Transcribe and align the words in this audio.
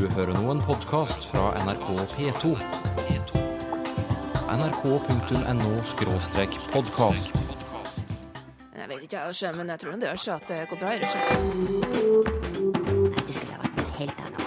Du 0.00 0.06
hører 0.14 0.32
nå 0.32 0.48
en 0.48 0.60
podkast 0.64 1.26
fra 1.28 1.50
NRK 1.60 1.88
P2. 2.12 2.56
nrk.no 4.48 5.72
podkast. 6.72 7.28
Jeg 8.78 8.88
vet 8.88 9.02
ikke, 9.02 9.20
jeg, 9.42 9.54
men 9.56 9.68
jeg 9.68 9.78
tror 9.78 9.90
det 10.00 10.08
gjør 10.08 10.16
seg 10.24 10.34
at 10.34 10.48
det 10.48 10.68
går 10.70 10.76
bra. 10.80 10.88
Nei, 10.88 10.98
Det 13.26 13.34
skulle 13.36 13.52
ha 13.52 13.58
vært 13.60 13.76
noe 13.76 13.92
helt 13.98 14.16
annet. 14.24 14.40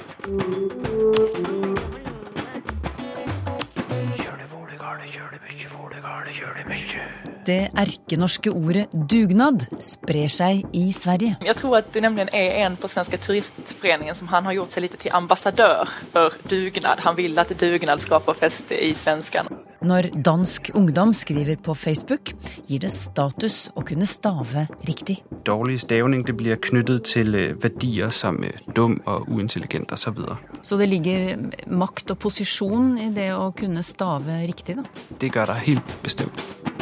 Det 7.13 7.32
erkenorske 7.49 8.51
ordet 8.51 8.87
dugnad 8.93 9.65
sprer 9.79 10.31
seg 10.31 10.63
i 10.73 10.91
Sverige. 10.95 11.37
Jeg 11.45 11.55
tror 11.59 11.77
at 11.81 11.91
det 11.93 12.03
nemlig 12.05 12.27
er 12.33 12.65
en 12.65 12.77
på 12.77 12.87
Svenska 12.87 13.17
Turistforeningen 13.17 14.15
som 14.15 14.27
han 14.27 14.45
har 14.45 14.57
gjort 14.59 14.75
seg 14.75 14.87
litt 14.87 14.97
til 15.01 15.13
ambassadør 15.13 15.89
for 16.13 16.35
dugnad. 16.49 17.03
Han 17.03 17.17
vil 17.17 17.39
at 17.39 17.53
dugnad 17.59 18.01
skal 18.03 18.23
få 18.23 18.33
feste 18.37 18.77
i 18.79 18.93
svensken. 18.93 19.51
Når 19.83 20.07
dansk 20.25 20.69
ungdom 20.79 21.11
skriver 21.13 21.57
på 21.59 21.73
Facebook, 21.75 22.31
gir 22.69 22.79
det 22.79 22.91
status 22.93 23.67
å 23.75 23.83
kunne 23.83 24.07
stave 24.07 24.63
riktig. 24.87 25.17
Dårlig 25.43 25.81
stavning 25.83 26.23
det 26.23 26.37
blir 26.39 26.55
knyttet 26.55 27.03
til 27.11 27.35
øh, 27.35 27.57
verdier 27.59 28.13
som 28.15 28.39
øh, 28.47 28.61
dum 28.75 29.01
og 29.03 29.27
uintelligent 29.27 29.91
osv. 29.91 30.23
Så 30.63 30.79
det 30.79 30.87
ligger 30.87 31.35
makt 31.67 32.15
og 32.15 32.21
posisjon 32.23 32.93
i 32.95 33.09
det 33.11 33.33
å 33.35 33.51
kunne 33.51 33.83
stave 33.83 34.39
riktig, 34.47 34.79
da. 34.79 34.87
Det 35.19 35.33
gjør 35.33 35.51
det 35.51 35.63
helt 35.67 35.97
bestemt. 36.05 36.72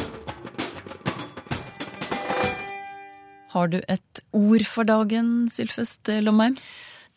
Har 3.51 3.67
du 3.67 3.81
et 3.91 4.21
ord 4.31 4.63
for 4.63 4.87
dagen, 4.87 5.49
Sylfest 5.51 6.07
Lomheim? 6.23 6.55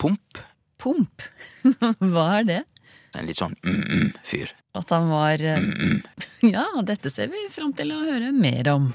Pump. 0.03 0.41
Pump. 0.83 1.23
Hva 2.15 2.25
er 2.41 2.49
det? 2.49 2.61
En 3.15 3.29
litt 3.31 3.39
sånn 3.39 3.55
mm-mm-fyr. 3.63 4.51
At 4.75 4.91
han 4.91 5.07
var 5.13 5.39
eh, 5.39 5.63
Ja, 6.57 6.67
dette 6.83 7.13
ser 7.15 7.31
vi 7.31 7.45
fram 7.55 7.71
til 7.79 7.95
å 7.95 8.01
høre 8.03 8.33
mer 8.35 8.73
om. 8.73 8.89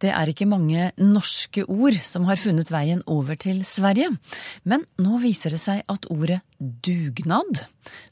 Det 0.00 0.08
er 0.16 0.30
ikke 0.30 0.48
mange 0.48 0.86
norske 0.96 1.66
ord 1.68 1.96
som 2.00 2.24
har 2.28 2.40
funnet 2.40 2.70
veien 2.72 3.02
over 3.10 3.36
til 3.40 3.60
Sverige. 3.68 4.08
Men 4.64 4.86
nå 5.02 5.20
viser 5.20 5.52
det 5.52 5.60
seg 5.60 5.82
at 5.92 6.08
ordet 6.12 6.40
dugnad, 6.58 7.62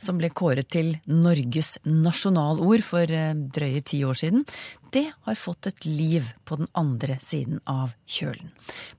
som 0.00 0.20
ble 0.20 0.28
kåret 0.28 0.68
til 0.72 0.94
Norges 1.08 1.76
nasjonalord 1.88 2.84
for 2.84 3.08
eh, 3.08 3.32
drøye 3.36 3.82
ti 3.84 4.02
år 4.04 4.20
siden, 4.20 4.44
det 4.92 5.06
har 5.24 5.36
fått 5.40 5.68
et 5.68 5.84
liv 5.88 6.28
på 6.48 6.60
den 6.60 6.68
andre 6.76 7.18
siden 7.24 7.60
av 7.68 7.92
kjølen. 8.08 8.52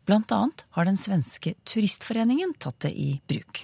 Blant 0.05 0.33
annet 0.33 0.65
har 0.77 0.89
den 0.89 0.97
svenske 0.97 1.55
turistforeningen 1.69 2.55
tatt 2.61 2.85
det 2.85 2.93
i 2.93 3.11
bruk. 3.29 3.63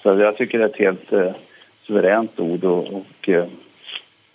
Så 0.00 0.16
jeg 0.16 0.36
tycker 0.38 0.60
det 0.60 0.68
er 0.68 0.74
et 0.74 0.84
helt 0.86 1.08
suverent 1.10 1.46
suveränt 1.88 2.40
ord 2.40 2.64
og, 2.70 2.92
og 3.00 3.28
eh, 3.32 3.52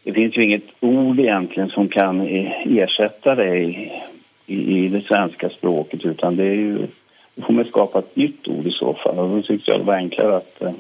det 0.05 0.13
finns 0.13 0.37
ju 0.37 0.43
inget 0.43 0.69
ord 0.79 1.19
egentligen 1.19 1.69
som 1.69 1.87
kan 1.89 2.21
eh, 2.21 2.77
ersätta 2.77 3.35
det 3.35 3.57
i, 3.57 3.91
i, 4.45 4.77
i 4.77 4.87
det 4.87 5.01
svenska 5.01 5.49
språket 5.49 6.05
utan 6.05 6.35
det 6.35 6.43
är 6.43 6.55
ju, 6.55 6.87
då 7.35 7.45
får 7.45 7.53
man 7.53 7.65
skapa 7.65 7.99
ett 7.99 8.15
nytt 8.15 8.47
ord 8.47 8.67
i 8.67 8.71
så 8.71 8.93
fall 8.93 9.19
och 9.19 9.29
då 9.29 9.41
tyckte 9.41 9.71
jag 9.71 9.79
det 9.79 9.83
var 9.85 9.95
enklare 9.95 10.35
att, 10.35 10.61
eh, 10.61 10.73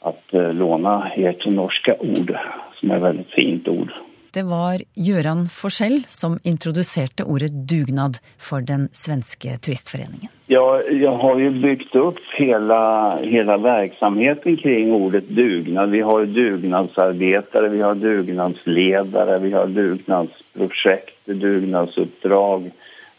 att 0.00 0.34
eh, 0.34 0.52
låna 0.52 1.10
ert 1.16 1.46
norska 1.46 1.96
ord 1.98 2.38
som 2.80 2.90
är 2.90 2.96
ett 2.96 3.02
väldigt 3.02 3.30
fint 3.30 3.68
ord. 3.68 3.92
Det 4.34 4.42
var 4.44 4.82
Gøran 4.94 5.46
Forsell 5.48 6.02
som 6.12 6.36
introduserte 6.44 7.24
ordet 7.24 7.54
dugnad 7.70 8.18
for 8.36 8.60
den 8.60 8.88
svenske 8.92 9.54
turistforeningen. 9.64 10.28
Ja, 10.52 10.64
jeg 10.92 11.14
har 11.22 11.40
jo 11.40 11.48
bygd 11.62 11.96
opp 12.00 12.20
hele, 12.36 12.80
hele 13.24 13.56
verksamheten 13.64 14.58
kring 14.60 14.92
ordet 14.96 15.30
dugnad. 15.32 15.92
Vi 15.96 16.04
har 16.04 16.28
dugnadsarbeidere, 16.36 17.72
vi 17.72 17.82
har 17.84 17.96
dugnadsledere, 18.04 19.40
vi 19.44 19.52
har 19.56 19.72
dugnadsprojekt, 19.72 21.18
dugnadsoppdrag, 21.26 22.70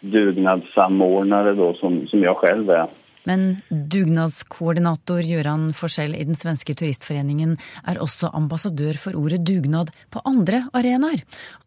dugnadssamordnere, 0.02 1.56
som, 1.82 2.04
som 2.08 2.26
jeg 2.26 2.42
selv 2.46 2.70
är. 2.70 2.99
Men 3.28 3.60
dugnadskoordinator 3.70 5.26
Gøran 5.28 5.70
Forsell 5.76 6.16
i 6.16 6.24
den 6.28 6.38
svenske 6.40 6.76
turistforeningen 6.78 7.58
er 7.90 8.00
også 8.02 8.32
ambassadør 8.36 9.00
for 9.02 9.18
ordet 9.20 9.42
dugnad 9.48 9.92
på 10.14 10.24
andre 10.30 10.64
arenaer. 10.74 11.26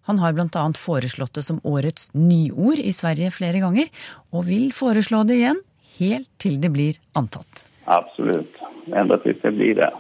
Han 0.09 0.19
har 0.23 0.35
annet 0.39 0.81
foreslått 0.81 1.35
det 1.35 1.45
som 1.47 1.61
årets 1.65 2.11
nyord 2.15 2.81
i 2.81 2.93
Sverige 2.93 3.31
flere 3.31 3.61
ganger, 3.63 3.93
og 4.33 4.49
vil 4.49 4.73
foreslå 4.73 5.23
det 5.29 5.39
igjen 5.39 5.63
helt 5.99 6.29
til 6.39 6.59
det 6.61 6.73
blir 6.73 6.99
antatt. 7.15 7.67
Absolutt. 7.87 8.59
Enda 8.89 9.19
til 9.23 9.39
det 9.43 9.55
blir 9.55 9.79
det. 9.79 9.91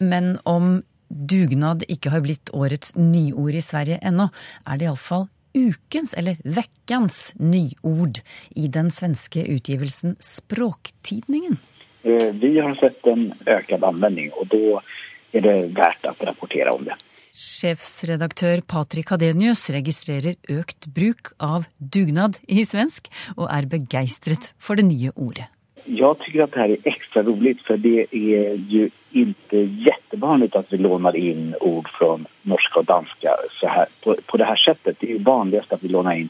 Men 0.00 0.36
om 0.44 0.82
dugnad 1.08 1.84
ikke 1.88 2.10
har 2.10 2.24
blitt 2.24 2.50
årets 2.52 2.96
nyord 2.98 3.54
i 3.54 3.62
Sverige 3.62 4.00
ennå, 4.02 4.28
er 4.66 4.78
det 4.78 4.88
iallfall 4.88 5.28
ukens, 5.56 6.14
eller 6.14 6.36
vekkens, 6.44 7.32
nyord 7.40 8.20
i 8.54 8.68
den 8.68 8.92
svenske 8.92 9.42
utgivelsen 9.56 10.16
Språktidningen. 10.20 11.58
Eh, 12.04 12.30
Vi 12.32 12.58
har 12.60 12.74
sett 12.80 13.06
en 13.06 13.32
økt 13.46 13.82
anvending, 13.82 14.30
og 14.36 14.48
da 14.52 14.82
er 15.32 15.40
det 15.40 15.56
verdt 15.76 16.06
å 16.06 16.14
rapportere 16.28 16.72
om 16.76 16.84
det. 16.84 16.94
Sjefsredaktør 17.36 18.62
Patrik 18.64 19.10
Hadenius 19.12 19.66
registrerer 19.74 20.38
økt 20.48 20.86
bruk 20.88 21.34
av 21.42 21.66
dugnad 21.76 22.38
i 22.48 22.64
svensk, 22.64 23.10
og 23.36 23.50
er 23.52 23.68
begeistret 23.68 24.52
for 24.56 24.78
det 24.78 24.86
nye 24.88 25.12
ordet. 25.16 25.50
Jeg 25.86 26.18
tycker 26.18 26.42
att 26.42 26.52
det 26.52 26.60
her 26.60 26.70
er 26.70 26.88
ekstra 26.90 27.22
roligt 27.22 27.60
for 27.66 27.76
det 27.76 28.08
er 28.10 28.56
ju 28.68 28.90
inte 29.22 29.56
jättevanligt 29.56 30.56
att 30.56 30.66
vi 30.68 30.78
lånar 30.78 31.16
in 31.16 31.54
ord 31.60 31.88
från 31.98 32.26
norska 32.42 32.80
och 32.80 32.84
danska 32.84 33.36
så 33.60 33.66
här, 33.66 33.86
på, 34.04 34.14
på 34.26 34.36
det 34.36 34.44
här 34.44 34.56
sättet. 34.56 34.96
Det 35.00 35.06
är 35.06 35.10
ju 35.10 35.22
vanligast 35.22 35.72
att 35.72 35.82
vi 35.82 35.88
lånar 35.88 36.14
in 36.14 36.28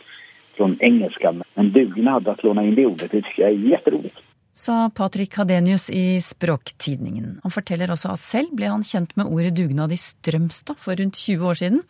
från 0.56 0.76
engelska. 0.80 1.34
Men 1.54 1.72
dugnad, 1.72 2.28
att 2.28 2.42
låna 2.42 2.64
in 2.64 2.74
det 2.74 2.86
ordet, 2.86 3.10
det 3.10 3.22
tycker 3.22 3.42
jag 3.42 3.50
är 3.50 3.54
jätteroligt. 3.54 4.16
Sa 4.52 4.90
Patrik 4.94 5.36
Hadenius 5.36 5.90
i 5.90 6.20
Språktidningen. 6.20 7.40
Han 7.42 7.52
forteller 7.52 7.90
også 7.92 8.14
at 8.14 8.22
selv 8.24 8.54
ble 8.56 8.70
han 8.72 8.84
kjent 8.84 9.12
med 9.16 9.28
ordet 9.28 9.56
dugnad 9.56 9.92
i 9.92 9.98
Strømstad 10.00 10.80
for 10.80 10.96
rundt 10.96 11.16
20 11.20 11.44
år 11.44 11.58
siden. 11.60 11.82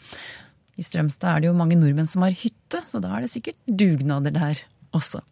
I 0.76 0.82
Strømstad 0.82 1.30
er 1.30 1.44
det 1.44 1.50
jo 1.52 1.54
mange 1.54 1.78
nordmenn 1.78 2.10
som 2.10 2.24
har 2.26 2.34
hytte, 2.34 2.82
så 2.90 2.98
da 2.98 3.14
er 3.14 3.22
det 3.22 3.30
sikkert 3.30 3.56
dugnader 3.70 4.34
der 4.34 4.58
også. 4.96 5.22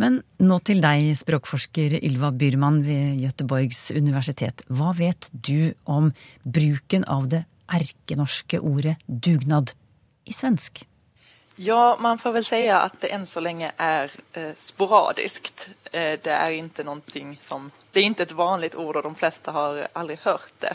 Men 0.00 0.20
nå 0.42 0.58
til 0.66 0.82
deg, 0.84 1.12
språkforsker 1.18 1.98
Ylva 2.00 2.32
Byrman 2.32 2.80
ved 2.86 3.20
Göteborgs 3.22 3.90
universitet. 3.94 4.64
Hva 4.72 4.94
vet 4.96 5.28
du 5.32 5.72
om 5.84 6.12
bruken 6.42 7.04
av 7.10 7.28
det 7.32 7.44
erkenorske 7.72 8.60
ordet 8.60 8.96
dugnad 9.06 9.74
i 10.24 10.32
svensk? 10.32 10.84
Ja, 11.56 11.96
man 12.00 12.18
får 12.18 12.32
vel 12.32 12.44
si 12.46 12.60
at 12.72 12.94
det 13.02 13.10
enn 13.12 13.26
så 13.28 13.42
lenge 13.44 13.74
er 13.76 14.12
eh, 14.32 14.54
sporadisk. 14.58 15.50
Eh, 15.92 16.16
det 16.22 16.32
er 16.32 16.54
ikke 16.56 16.84
noe 16.88 17.02
som, 17.44 17.68
det 17.92 18.00
er 18.00 18.08
ikke 18.08 18.26
et 18.26 18.36
vanligt 18.36 18.78
ord 18.80 18.96
og 18.96 19.04
de 19.04 19.12
fleste 19.18 19.52
har 19.52 19.82
aldri 19.92 20.16
hørt 20.24 20.54
det. 20.64 20.72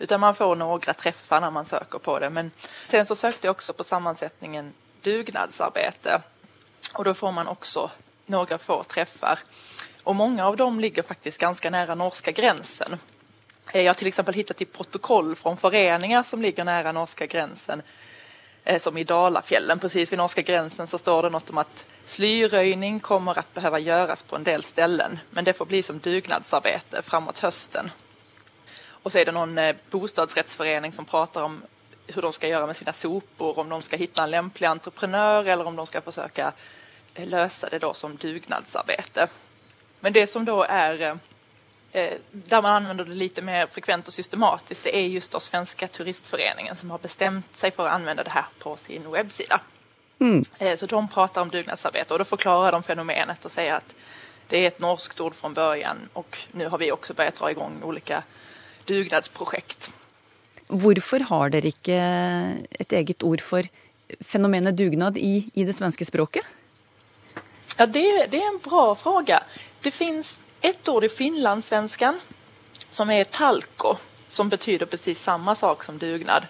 Utan 0.00 0.20
man 0.20 0.36
får 0.36 0.56
noen 0.60 0.96
treffer 0.96 1.40
når 1.40 1.54
man 1.56 1.66
søker 1.68 1.98
på 1.98 2.18
det. 2.20 2.30
Men 2.32 2.52
sen 2.88 3.08
så 3.08 3.16
søkte 3.16 3.48
jeg 3.48 3.56
også 3.56 3.76
på 3.76 3.84
sammensetningen 3.84 4.72
dugnadsarbete. 5.04 6.20
Och 6.92 7.04
då 7.04 7.14
får 7.14 7.32
man 7.32 7.48
också 7.48 7.90
några 8.26 8.58
få 8.58 8.84
träffar. 8.84 9.38
Och 10.04 10.16
många 10.16 10.46
av 10.46 10.56
dem 10.56 10.80
ligger 10.80 11.02
faktiskt 11.02 11.38
ganska 11.38 11.70
nära 11.70 11.94
norska 11.94 12.30
gränsen. 12.30 12.98
Eh, 13.72 13.82
Jag 13.82 13.88
har 13.88 13.94
till 13.94 14.06
exempel 14.06 14.34
hittat 14.34 14.60
i 14.62 14.64
protokoll 14.64 15.36
från 15.36 15.56
föreningar 15.56 16.22
som 16.22 16.42
ligger 16.42 16.64
nära 16.64 16.92
norska 16.92 17.26
gränsen. 17.26 17.82
Eh, 18.64 18.80
Som 18.80 18.98
i 18.98 19.04
Dalafjällen, 19.04 19.78
precis 19.78 20.12
vid 20.12 20.18
norska 20.18 20.42
gränsen 20.42 20.86
så 20.86 20.98
står 20.98 21.22
det 21.22 21.30
något 21.30 21.50
om 21.50 21.58
att 21.58 21.86
slyröjning 22.06 23.00
kommer 23.00 23.38
att 23.38 23.54
behöva 23.54 23.78
göras 23.78 24.22
på 24.22 24.36
en 24.36 24.44
del 24.44 24.62
ställen. 24.62 25.18
Men 25.30 25.44
det 25.44 25.52
får 25.52 25.66
bli 25.66 25.82
som 25.82 25.98
dugnadsarbete 25.98 27.02
framåt 27.02 27.38
hösten. 27.38 27.90
Och 29.02 29.12
så 29.12 29.18
är 29.18 29.24
det 29.24 29.32
någon 29.32 29.58
eh, 29.58 29.76
bostadsrättsförening 29.90 30.92
som 30.92 31.04
pratar 31.04 31.42
om 31.42 31.62
hur 32.14 32.22
de 32.22 32.32
ska 32.32 32.48
göra 32.48 32.66
med 32.66 32.76
sina 32.76 32.92
sopor, 32.92 33.58
om 33.58 33.68
de 33.68 33.82
ska 33.82 33.96
hitta 33.96 34.22
en 34.22 34.30
lämplig 34.30 34.66
entreprenör 34.66 35.44
eller 35.44 35.66
om 35.66 35.76
de 35.76 35.86
ska 35.86 36.00
försöka 36.00 36.52
eh, 37.14 37.28
lösa 37.28 37.68
det 37.68 37.78
då 37.78 37.94
som 37.94 38.16
dugnadsarbete. 38.16 39.28
Men 40.00 40.12
det 40.12 40.26
som 40.26 40.44
då 40.44 40.62
är 40.62 41.00
eh, 41.02 41.16
eh, 41.92 42.18
där 42.32 42.62
man 42.62 42.72
använder 42.74 43.04
det 43.04 43.14
lite 43.14 43.42
mer 43.42 43.66
frekvent 43.66 44.08
och 44.08 44.14
systematiskt, 44.14 44.84
det 44.84 44.96
är 44.96 45.06
just 45.06 45.32
då 45.32 45.40
Svenska 45.40 45.88
turistföreningen 45.88 46.76
som 46.76 46.90
har 46.90 46.98
bestämt 46.98 47.56
sig 47.56 47.70
för 47.70 47.86
att 47.86 47.94
använda 47.94 48.24
det 48.24 48.30
här 48.30 48.46
på 48.58 48.76
sin 48.76 49.10
webbsida. 49.10 49.60
Mm. 50.18 50.76
Så 50.76 50.86
de 50.86 51.08
pratar 51.08 51.42
om 51.42 51.48
dugnadsarbete 51.48 52.14
och 52.14 52.18
då 52.18 52.24
förklarar 52.24 52.72
de 52.72 52.82
fenomenet 52.82 53.44
och 53.44 53.52
säger 53.52 53.74
att 53.74 53.94
det 54.48 54.58
är 54.58 54.68
ett 54.68 54.78
norskt 54.78 55.20
ord 55.20 55.34
från 55.34 55.54
början 55.54 55.96
och 56.12 56.38
nu 56.52 56.68
har 56.68 56.78
vi 56.78 56.92
också 56.92 57.14
börjat 57.14 57.34
dra 57.34 57.50
igång 57.50 57.82
olika 57.82 58.22
dugnadsprojekt. 58.84 59.92
Hvorfor 60.70 61.24
har 61.26 61.50
dere 61.50 61.72
ikke 61.72 62.00
et 62.78 62.92
eget 62.94 63.24
ord 63.26 63.42
for 63.42 63.66
fenomenet 64.22 64.76
dugnad 64.78 65.18
i, 65.18 65.50
i 65.54 65.64
det 65.66 65.74
svenske 65.74 66.06
språket? 66.06 66.46
Ja, 67.78 67.86
det, 67.86 68.30
det 68.30 68.38
er 68.38 68.48
en 68.52 68.60
bra 68.62 68.94
fråga. 68.94 69.42
Det 69.82 69.90
finns 69.90 70.38
ett 70.60 70.88
ord 70.88 71.04
i 71.04 71.08
finlandssvenskan 71.08 72.20
som 72.90 73.10
är 73.10 73.24
talko 73.24 73.96
som 74.28 74.48
betyder 74.48 74.86
precis 74.86 75.22
samma 75.22 75.54
sak 75.54 75.84
som 75.84 75.98
dugnad. 75.98 76.46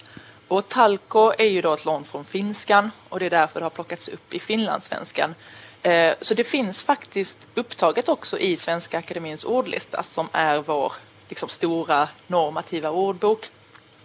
Och 0.49 0.69
talko 0.69 1.33
är 1.39 1.49
ju 1.49 1.63
då 1.63 1.73
ett 1.75 1.85
lån 1.85 2.05
från 2.05 2.25
finskan 2.25 2.91
och 3.09 3.21
det 3.21 3.27
är 3.27 3.31
därför 3.31 3.61
det 3.61 3.65
har 3.65 3.71
plockats 3.71 4.09
upp 4.09 4.35
i 4.35 4.39
finlandssvenskan. 4.39 5.35
Eh, 5.83 6.15
så 6.21 6.35
det 6.35 6.45
finns 6.45 6.83
faktiskt 6.83 7.49
upptaget 7.55 8.09
också 8.09 8.39
i 8.39 8.57
Svenska 8.57 8.99
Akademiens 8.99 9.45
ordlista 9.45 10.03
som 10.03 10.29
är 10.33 10.59
vår 10.59 10.93
liksom, 11.29 11.49
stora 11.49 12.09
normativa 12.27 12.91
ordbok. 12.91 13.51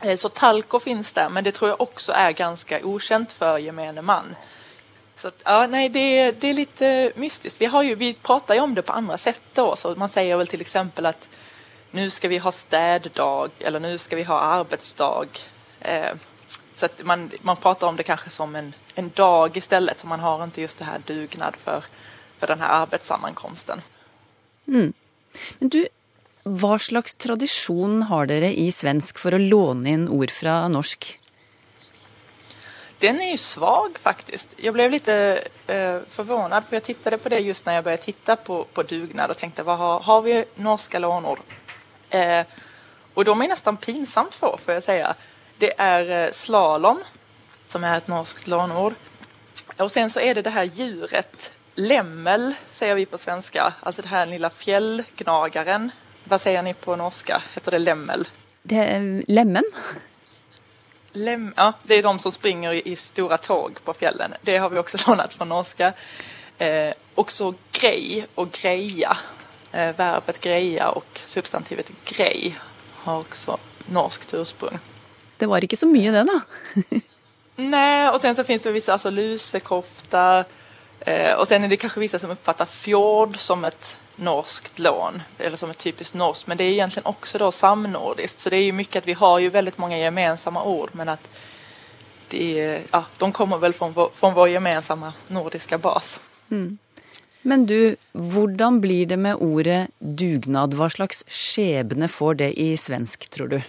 Eh, 0.02 0.16
så 0.16 0.30
talko 0.30 0.80
finns 0.80 1.12
där, 1.12 1.30
men 1.30 1.44
det 1.44 1.52
tror 1.52 1.70
jag 1.70 1.82
också 1.82 2.12
är 2.12 2.32
ganska 2.32 2.86
okänt 2.86 3.32
för 3.32 3.58
gemene 3.58 4.02
man. 4.02 4.36
Så 5.18 5.28
att, 5.28 5.42
ja, 5.46 5.68
nej, 5.68 5.90
det, 5.90 6.32
det 6.32 6.48
är 6.48 6.54
lite 6.54 7.12
mystiskt. 7.16 7.62
Vi, 7.62 7.66
har 7.66 7.84
ju, 7.84 7.96
vi 7.96 8.14
pratar 8.14 8.56
ju 8.56 8.62
om 8.62 8.76
det 8.76 8.82
på 8.82 8.94
andra 8.94 9.18
sätt 9.18 9.42
då, 9.54 9.76
man 9.98 10.10
säger 10.10 10.38
väl 10.38 10.48
till 10.48 10.62
exempel 10.62 11.06
att 11.06 11.30
nu 11.92 12.10
ska 12.10 12.28
vi 12.28 12.38
ha 12.38 12.52
städdag 12.52 13.52
eller 13.60 13.80
nu 13.80 13.98
ska 13.98 14.16
vi 14.16 14.24
ha 14.24 14.40
arbetsdag. 14.40 15.28
Eh, 15.80 16.16
så 16.76 16.86
att 16.86 17.06
man, 17.06 17.32
man 17.42 17.58
pratar 17.58 17.88
om 17.88 17.96
det 17.96 18.04
kanske 18.04 18.30
som 18.30 18.56
en, 18.56 18.76
en 18.96 19.10
dag 19.10 19.58
istället, 19.58 20.00
så 20.00 20.08
man 20.08 20.20
har 20.20 20.44
inte 20.44 20.62
just 20.62 20.80
det 20.80 20.86
här 20.86 21.02
dugnad 21.06 21.56
för, 21.56 21.84
för 22.38 22.48
den 22.48 22.60
här. 22.60 22.88
Mm. 24.68 24.94
Men 25.60 25.70
du, 25.70 25.88
hva 26.46 26.76
slags 26.78 27.16
tradisjon 27.18 28.04
har 28.10 28.28
dere 28.30 28.52
i 28.54 28.68
svensk 28.72 29.18
for 29.22 29.34
å 29.34 29.42
låne 29.42 29.96
inn 29.96 30.08
ord 30.14 30.34
fra 30.34 30.60
norsk? 30.70 31.08
Den 33.02 33.20
er 33.22 33.34
jo 33.34 33.42
svag 33.42 33.98
faktisk. 34.00 34.54
Jeg 34.62 34.74
ble 34.74 34.86
litt 34.94 35.10
eh, 35.12 35.42
forvirret, 36.14 36.70
for 36.70 36.78
jeg 36.78 36.86
tittet 36.86 37.22
på 37.22 37.34
det 37.34 37.42
just 37.44 37.66
når 37.66 37.80
jeg 37.80 37.88
började 37.88 38.06
titte 38.06 38.38
på, 38.46 38.62
på 38.72 38.86
dugnad 38.88 39.34
og 39.34 39.40
tenkte 39.42 39.66
hva 39.66 39.76
har, 39.82 40.00
har 40.06 40.24
vi 40.26 40.38
norske 40.64 41.02
lånord? 41.02 41.42
Eh, 42.14 42.46
og 43.16 43.26
de 43.26 43.36
er 43.36 43.52
nesten 43.52 43.82
pinsamt 43.82 44.38
få 44.38 44.56
får 44.62 44.80
jeg 44.80 44.86
si. 44.86 45.02
Det 45.60 45.74
er 45.82 46.32
slalåm, 46.36 47.02
slalom 47.02 47.04
som 47.76 47.84
er 47.84 48.00
et 48.00 48.10
norskt 48.12 48.48
lånord. 48.52 48.96
Og 49.82 49.90
sen 49.92 50.12
så 50.12 50.22
er 50.24 50.38
det 50.38 50.46
det 50.48 50.56
her 50.56 50.70
djuret 50.70 51.50
lemmel, 51.76 52.54
sier 52.72 52.96
vi 52.96 53.08
på 53.10 53.20
svenska, 53.20 53.74
Altså 53.82 54.02
det 54.02 54.10
her 54.10 54.26
lilla 54.26 54.50
fjällgnagaren. 54.50 55.92
Vad 56.28 56.42
sier 56.42 56.62
ni 56.62 56.74
på 56.74 56.96
norska? 56.96 57.44
Heter 57.54 57.72
det 57.72 57.80
lemmel? 57.80 58.28
Det 58.64 58.78
er 58.82 59.24
lemmen. 59.28 59.64
Lem, 61.14 61.54
ja, 61.56 61.74
det 61.84 61.98
er 61.98 62.02
de 62.02 62.20
som 62.20 62.32
springer 62.32 62.74
i, 62.74 62.96
store 62.96 63.38
tog 63.38 63.78
på 63.84 63.94
fjällen. 63.94 64.34
Det 64.42 64.58
har 64.58 64.70
vi 64.70 64.80
også 64.80 64.98
lånat 65.08 65.34
fra 65.34 65.46
norska. 65.46 65.94
Eh, 66.58 66.92
også 67.16 67.54
grei 67.72 68.26
og 68.36 68.52
greja. 68.52 69.18
Eh, 69.72 69.94
verbet 69.98 70.42
greia 70.42 70.90
og 70.98 71.22
substantivet 71.26 71.92
grei 72.06 72.56
har 73.04 73.22
også 73.22 73.60
norsk 73.94 74.26
ursprung. 74.34 74.80
Det 75.38 75.50
var 75.50 75.62
ikke 75.62 75.78
så 75.78 75.88
mye 75.88 76.12
det, 76.16 76.26
da. 76.26 76.40
Nei, 77.70 78.08
og 78.10 78.18
sen 78.20 78.36
så 78.36 78.44
finnes 78.44 78.66
det 78.66 78.74
visse 78.74 78.92
altså, 78.92 79.14
lusekofter. 79.14 80.50
Eh, 81.06 81.36
og 81.38 81.46
sen 81.48 81.64
er 81.64 81.70
det 81.70 81.80
kanskje 81.80 82.02
visse 82.02 82.20
som 82.20 82.34
oppfatter 82.34 82.66
fjord 82.66 83.38
som 83.38 83.62
ett 83.70 83.94
norskt 84.16 84.80
lån, 84.80 85.22
eller 85.38 85.58
som 85.58 85.70
et 85.70 85.78
typiskt 85.78 86.14
norskt, 86.14 86.48
men 86.48 86.58
det 86.58 86.64
är 86.64 86.72
egentligen 86.72 87.06
också 87.06 87.38
då 87.38 87.52
samnordiskt. 87.52 88.40
Så 88.40 88.50
det 88.50 88.58
är 88.58 88.64
ju 88.64 88.72
mycket 88.72 88.96
att 88.96 89.08
vi 89.08 89.14
har 89.14 89.40
ju 89.40 89.50
väldigt 89.50 89.78
många 89.78 89.98
gemensamma 89.98 90.64
ord, 90.64 90.90
men 90.92 91.10
att 91.10 91.30
det, 92.28 92.82
ja, 92.92 93.06
de 93.18 93.32
kommer 93.32 93.58
väl 93.58 93.74
från 93.74 93.94
vår, 93.94 94.10
från 94.14 94.34
vår 94.34 94.50
gemensamma 94.50 95.14
nordiska 95.28 95.78
bas. 95.78 96.20
Mm. 96.52 96.78
Men 97.42 97.66
du, 97.66 97.96
hvordan 98.12 98.82
blir 98.82 99.06
det 99.06 99.18
med 99.18 99.36
ordet 99.36 99.90
dugnad? 100.00 100.74
Hva 100.74 100.90
slags 100.90 101.24
skjebne 101.28 102.08
får 102.08 102.36
det 102.36 102.62
i 102.62 102.78
svensk, 102.78 103.30
tror 103.30 103.48
du? 103.48 103.62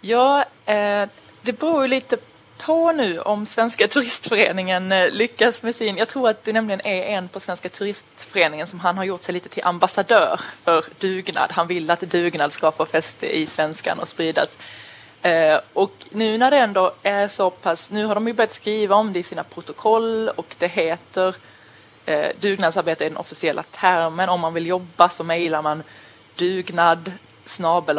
Ja, 0.00 0.44
eh, 0.64 1.08
det 1.42 1.52
beror 1.52 1.82
jo 1.82 1.86
lite 1.86 2.16
på 2.62 2.92
nu 2.92 3.20
om 3.20 3.46
Svenska 3.46 3.88
turistföreningen 3.88 4.92
eh, 4.92 5.10
lyckas 5.12 5.62
med 5.62 5.76
sin, 5.76 5.96
jag 5.96 6.08
tror 6.08 6.28
att 6.28 6.44
det 6.44 6.52
nämligen 6.52 6.80
är 6.84 7.02
en 7.02 7.28
på 7.28 7.40
Svenska 7.40 7.68
turistföreningen 7.68 8.66
som 8.66 8.80
han 8.80 8.96
har 8.96 9.04
gjort 9.04 9.22
sig 9.22 9.32
lite 9.32 9.48
till 9.48 9.64
ambassadör 9.64 10.40
för 10.64 10.84
dugnad. 10.98 11.52
Han 11.52 11.66
vill 11.66 11.90
att 11.90 12.00
dugnad 12.00 12.52
ska 12.52 12.72
få 12.72 12.86
fäste 12.86 13.36
i 13.36 13.46
svenskan 13.46 13.98
och 13.98 14.08
spridas. 14.08 14.58
Eh, 15.22 15.60
och 15.72 15.92
nu 16.10 16.38
när 16.38 16.50
det 16.50 16.56
ändå 16.56 16.94
är 17.02 17.28
så 17.28 17.50
pass, 17.50 17.90
nu 17.90 18.04
har 18.04 18.14
de 18.14 18.26
ju 18.26 18.32
börjat 18.32 18.52
skriva 18.52 18.96
om 18.96 19.12
det 19.12 19.18
i 19.18 19.22
sina 19.22 19.44
protokoll 19.44 20.28
och 20.28 20.54
det 20.58 20.68
heter 20.68 21.34
eh, 22.06 22.28
dugnadsarbete 22.40 23.04
är 23.04 23.08
den 23.08 23.16
officiella 23.16 23.62
termen. 23.62 24.28
Om 24.28 24.40
man 24.40 24.54
vill 24.54 24.66
jobba 24.66 25.08
så 25.08 25.24
mejlar 25.24 25.62
man 25.62 25.82
dugnad 26.36 27.12
snabel 27.46 27.98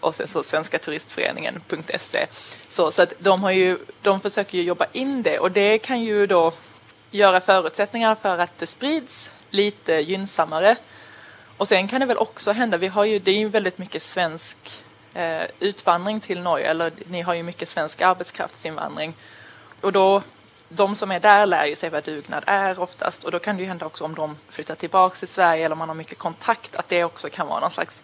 och 0.00 0.14
sen 0.14 0.28
så 0.28 0.42
Svenska 0.42 0.78
turistföreningen.se. 0.78 2.26
Så, 2.70 2.90
så 2.90 3.02
att 3.02 3.12
de, 3.18 3.42
har 3.42 3.50
ju, 3.50 3.78
de 4.02 4.20
försöker 4.20 4.58
ju 4.58 4.64
jobba 4.64 4.86
in 4.92 5.22
det 5.22 5.38
och 5.38 5.50
det 5.50 5.78
kan 5.78 6.00
ju 6.00 6.26
då 6.26 6.52
göra 7.10 7.40
förutsättningar 7.40 8.14
för 8.14 8.38
att 8.38 8.58
det 8.58 8.66
sprids 8.66 9.30
lite 9.50 9.92
gynnsammare. 9.92 10.76
Och 11.56 11.68
sen 11.68 11.88
kan 11.88 12.00
det 12.00 12.06
väl 12.06 12.18
också 12.18 12.52
hända, 12.52 12.76
vi 12.76 12.86
har 12.86 13.04
ju, 13.04 13.18
det 13.18 13.30
är 13.30 13.38
ju 13.38 13.48
väldigt 13.48 13.78
mycket 13.78 14.02
svensk 14.02 14.56
eh, 15.14 15.42
utvandring 15.60 16.20
till 16.20 16.40
Norge, 16.40 16.70
eller 16.70 16.92
ni 17.06 17.20
har 17.20 17.34
ju 17.34 17.42
mycket 17.42 17.68
svensk 17.68 18.00
arbetskraftsinvandring. 18.00 19.14
Och 19.80 19.92
då, 19.92 20.22
de 20.68 20.96
som 20.96 21.10
är 21.10 21.20
där 21.20 21.46
lär 21.46 21.66
ju 21.66 21.76
sig 21.76 21.90
vad 21.90 22.04
dugnad 22.04 22.44
är 22.46 22.80
oftast 22.80 23.24
och 23.24 23.30
då 23.30 23.38
kan 23.38 23.56
det 23.56 23.62
ju 23.62 23.68
hända 23.68 23.86
också 23.86 24.04
om 24.04 24.14
de 24.14 24.36
flyttar 24.48 24.74
tillbaka 24.74 25.16
till 25.16 25.28
Sverige 25.28 25.64
eller 25.64 25.72
om 25.72 25.78
man 25.78 25.88
har 25.88 25.96
mycket 25.96 26.18
kontakt 26.18 26.76
att 26.76 26.88
det 26.88 27.04
också 27.04 27.28
kan 27.30 27.46
vara 27.46 27.60
någon 27.60 27.70
slags 27.70 28.02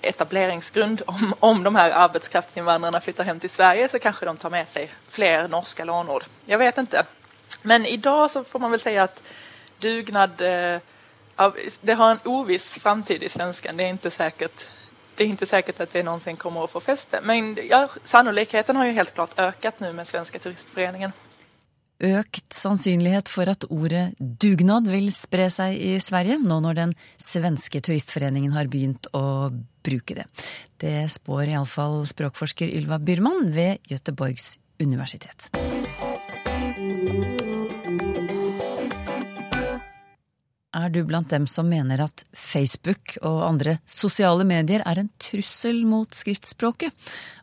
etableringsgrund. 0.00 1.02
Om, 1.06 1.34
om 1.40 1.62
de 1.64 1.76
här 1.76 1.90
arbetskraftsinvandrarna 1.90 3.00
flyttar 3.00 3.24
hem 3.24 3.40
till 3.40 3.50
Sverige 3.50 3.88
så 3.88 3.98
kanske 3.98 4.26
de 4.26 4.36
tar 4.36 4.50
med 4.50 4.68
sig 4.68 4.90
fler 5.08 5.48
norska 5.48 5.84
lånord. 5.84 6.24
Jag 6.44 6.58
vet 6.58 6.78
inte. 6.78 7.04
Men 7.62 7.86
idag 7.86 8.30
så 8.30 8.44
får 8.44 8.58
man 8.58 8.70
väl 8.70 8.80
säga 8.80 9.02
att 9.02 9.22
dugnad 9.78 10.40
eh, 10.40 10.80
det 11.80 11.94
har 11.94 12.10
en 12.10 12.18
oviss 12.24 12.78
framtid 12.82 13.22
i 13.22 13.28
svenskan. 13.28 13.76
Det 13.76 13.84
är 13.84 13.88
inte 13.88 14.10
säkert 14.10 14.68
det 15.14 15.24
är 15.24 15.28
inte 15.28 15.46
säkert 15.46 15.80
att 15.80 15.90
det 15.90 16.02
någonsin 16.02 16.36
kommer 16.36 16.64
att 16.64 16.70
få 16.70 16.80
fäste. 16.80 17.20
Men 17.22 17.58
ja, 17.70 17.88
sannolikheten 18.04 18.76
har 18.76 18.84
ju 18.84 18.92
helt 18.92 19.14
klart 19.14 19.38
ökat 19.38 19.80
nu 19.80 19.92
med 19.92 20.08
Svenska 20.08 20.38
turistföreningen. 20.38 21.12
Økt 21.98 22.54
sannsynlighet 22.54 23.26
for 23.30 23.50
at 23.50 23.64
ordet 23.74 24.12
dugnad 24.18 24.86
vil 24.86 25.08
spre 25.14 25.48
seg 25.50 25.74
i 25.82 25.96
Sverige, 26.02 26.38
nå 26.38 26.60
når 26.62 26.78
den 26.78 26.92
svenske 27.18 27.82
turistforeningen 27.82 28.54
har 28.54 28.70
begynt 28.70 29.10
å 29.18 29.50
bruke 29.82 30.20
det. 30.20 30.28
Det 30.78 31.08
spår 31.10 31.56
iallfall 31.56 32.04
språkforsker 32.06 32.70
Ylva 32.78 33.00
Byrman 33.02 33.50
ved 33.54 33.82
Göteborgs 33.90 34.56
universitet. 34.78 35.50
Er 40.76 40.90
du 40.92 41.00
blant 41.08 41.30
dem 41.32 41.46
som 41.48 41.64
mener 41.70 42.02
at 42.04 42.26
Facebook 42.36 43.14
og 43.22 43.38
andre 43.46 43.78
sosiale 43.88 44.44
medier 44.44 44.82
er 44.84 45.00
en 45.00 45.08
trussel 45.16 45.80
mot 45.88 46.12
skriftspråket? 46.12 46.92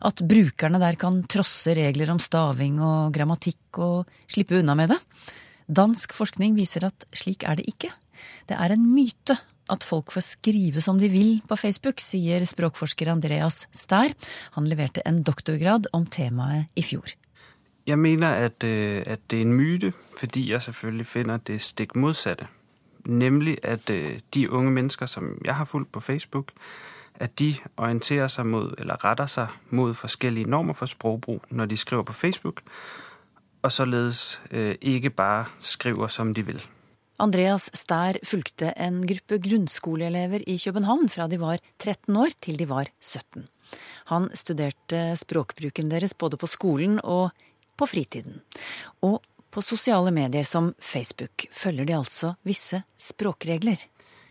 At 0.06 0.22
brukerne 0.22 0.78
der 0.78 0.94
kan 1.00 1.24
trosse 1.26 1.74
regler 1.74 2.12
om 2.14 2.20
staving 2.22 2.78
og 2.78 3.10
grammatikk 3.16 3.80
og 3.82 4.12
slippe 4.30 4.60
unna 4.60 4.76
med 4.78 4.94
det? 4.94 5.00
Dansk 5.66 6.14
forskning 6.14 6.54
viser 6.54 6.86
at 6.86 7.06
slik 7.10 7.42
er 7.42 7.58
det 7.58 7.66
ikke. 7.66 7.90
Det 8.46 8.54
er 8.54 8.76
en 8.76 8.86
myte 8.94 9.34
at 9.74 9.82
folk 9.82 10.12
får 10.14 10.22
skrive 10.22 10.82
som 10.84 11.00
de 11.00 11.08
vil 11.10 11.40
på 11.50 11.58
Facebook, 11.58 11.98
sier 11.98 12.44
språkforsker 12.46 13.10
Andreas 13.10 13.64
Stær. 13.74 14.14
Han 14.54 14.70
leverte 14.70 15.02
en 15.02 15.24
doktorgrad 15.26 15.90
om 15.90 16.06
temaet 16.06 16.70
i 16.78 16.86
fjor. 16.86 17.10
Jeg 17.86 17.98
mener 17.98 18.46
at, 18.46 18.62
øh, 18.62 19.02
at 19.06 19.26
det 19.30 19.38
er 19.38 19.42
en 19.42 19.58
myte, 19.58 19.92
fordi 20.18 20.50
jeg 20.50 20.62
selvfølgelig 20.62 21.06
finner 21.06 21.42
det 21.42 21.58
stikk 21.62 21.96
motsatte. 21.96 22.46
Nemlig 23.06 23.58
at 23.62 23.90
øh, 23.90 24.18
de 24.34 24.50
unge 24.50 24.70
mennesker, 24.70 25.06
som 25.06 25.38
jeg 25.44 25.56
har 25.56 25.64
fulgt 25.64 25.92
på 25.92 26.00
Facebook, 26.00 26.52
at 27.14 27.38
de 27.38 27.54
orienterer 27.76 28.28
seg 28.28 28.46
mot, 28.46 28.74
eller 28.78 29.04
retter 29.04 29.26
seg 29.30 29.52
mot 29.70 29.96
forskjellige 29.96 30.50
normer 30.50 30.76
for 30.76 30.90
språkbruk 30.90 31.50
når 31.50 31.70
de 31.70 31.76
skriver 31.76 32.02
på 32.02 32.12
Facebook, 32.12 32.62
og 33.62 33.72
således 33.72 34.40
øh, 34.50 34.74
ikke 34.80 35.10
bare 35.10 35.44
skriver 35.60 36.08
som 36.08 36.34
de 36.34 36.46
vil. 36.46 36.60
Andreas 37.18 37.70
Stær 37.72 38.18
fulgte 38.28 38.74
en 38.76 39.00
gruppe 39.08 39.38
grunnskoleelever 39.40 40.42
i 40.46 40.58
København 40.60 41.08
fra 41.08 41.26
de 41.32 41.40
var 41.40 41.62
13 41.80 42.16
år 42.16 42.34
til 42.44 42.58
de 42.60 42.68
var 42.68 42.90
17. 43.00 43.46
Han 44.12 44.28
studerte 44.36 45.16
språkbruken 45.16 45.90
deres 45.90 46.14
både 46.14 46.36
på 46.36 46.46
skolen 46.46 47.00
og 47.02 47.30
på 47.76 47.88
fritiden. 47.88 48.42
Og 49.00 49.22
på 49.56 49.62
sosiale 49.64 50.10
medier 50.12 50.44
som 50.44 50.74
Facebook 50.78 51.46
følger 51.52 51.84
de 51.84 51.96
altså 51.96 52.34
visse 52.44 52.82
språkregler. 53.00 53.86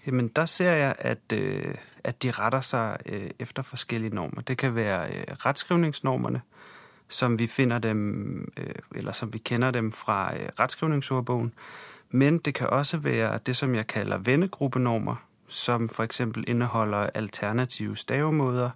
Jamen, 0.06 0.28
der 0.28 0.46
ser 0.46 0.72
jeg, 0.72 0.96
at, 1.00 1.34
øh, 1.34 1.76
at 2.04 2.24
de 2.24 2.32
retter 2.32 2.62
seg 2.62 2.98
etter 3.06 3.32
efter 3.40 3.62
forskjellige 3.62 4.16
normer. 4.16 4.42
Det 4.42 4.58
kan 4.58 4.76
være 4.76 5.26
rettskrivningsnormene, 5.46 6.42
som 7.10 7.40
vi 7.40 7.48
finner 7.48 7.80
dem, 7.80 8.52
øh, 8.58 8.76
eller 8.96 9.12
som 9.12 9.34
vi 9.34 9.40
kjenner 9.40 9.72
dem 9.72 9.92
fra 9.92 10.34
rettskrivningsordboken. 10.60 11.54
Men 12.10 12.38
det 12.38 12.54
kan 12.54 12.70
også 12.70 12.98
være 12.98 13.40
det, 13.46 13.56
som 13.56 13.76
jeg 13.76 13.88
kaller 13.88 14.18
vennegruppenormer, 14.18 15.16
som 15.48 15.90
for 15.90 16.04
eksempel 16.04 16.44
indeholder 16.48 17.10
alternative 17.16 17.98
stavemåder, 17.98 18.70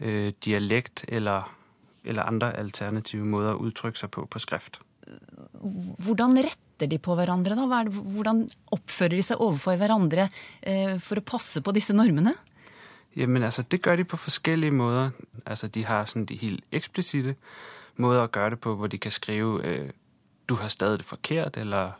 øh, 0.00 0.32
dialekt 0.44 1.04
eller, 1.08 1.54
eller 2.04 2.22
andre 2.22 2.56
alternative 2.56 3.24
måder 3.24 3.54
å 3.54 3.62
uttrykke 3.62 3.98
seg 3.98 4.10
på 4.10 4.26
på 4.26 4.38
skrift. 4.38 4.80
Hvordan 6.04 6.38
retter 6.44 6.88
de 6.90 6.98
på 6.98 7.14
hverandre, 7.16 7.56
da? 7.56 7.84
Hvordan 7.88 8.44
oppfører 8.74 9.16
de 9.16 9.22
seg 9.24 9.40
overfor 9.40 9.78
hverandre 9.80 10.28
eh, 10.62 10.96
for 11.02 11.20
å 11.20 11.26
passe 11.26 11.62
på 11.64 11.74
disse 11.76 11.96
normene? 11.96 12.34
Jamen 13.16 13.42
altså, 13.42 13.62
det 13.62 13.82
gør 13.82 13.96
de 13.96 14.04
på 14.04 14.16
forskellige 14.16 14.70
måter. 14.70 15.10
Altså, 15.46 15.68
de 15.68 15.84
har 15.84 16.08
sånn 16.10 16.26
de 16.26 16.38
helt 16.40 16.64
eksplisitte 16.74 17.36
måter 17.96 18.24
å 18.24 18.32
gøre 18.32 18.56
det 18.56 18.60
på, 18.64 18.74
hvor 18.74 18.90
de 18.90 18.98
kan 18.98 19.14
skrive, 19.14 19.62
øh, 19.62 19.90
du 20.48 20.56
har 20.58 20.68
stadig 20.68 20.98
det 20.98 21.06
forkert, 21.06 21.56
eller 21.56 21.94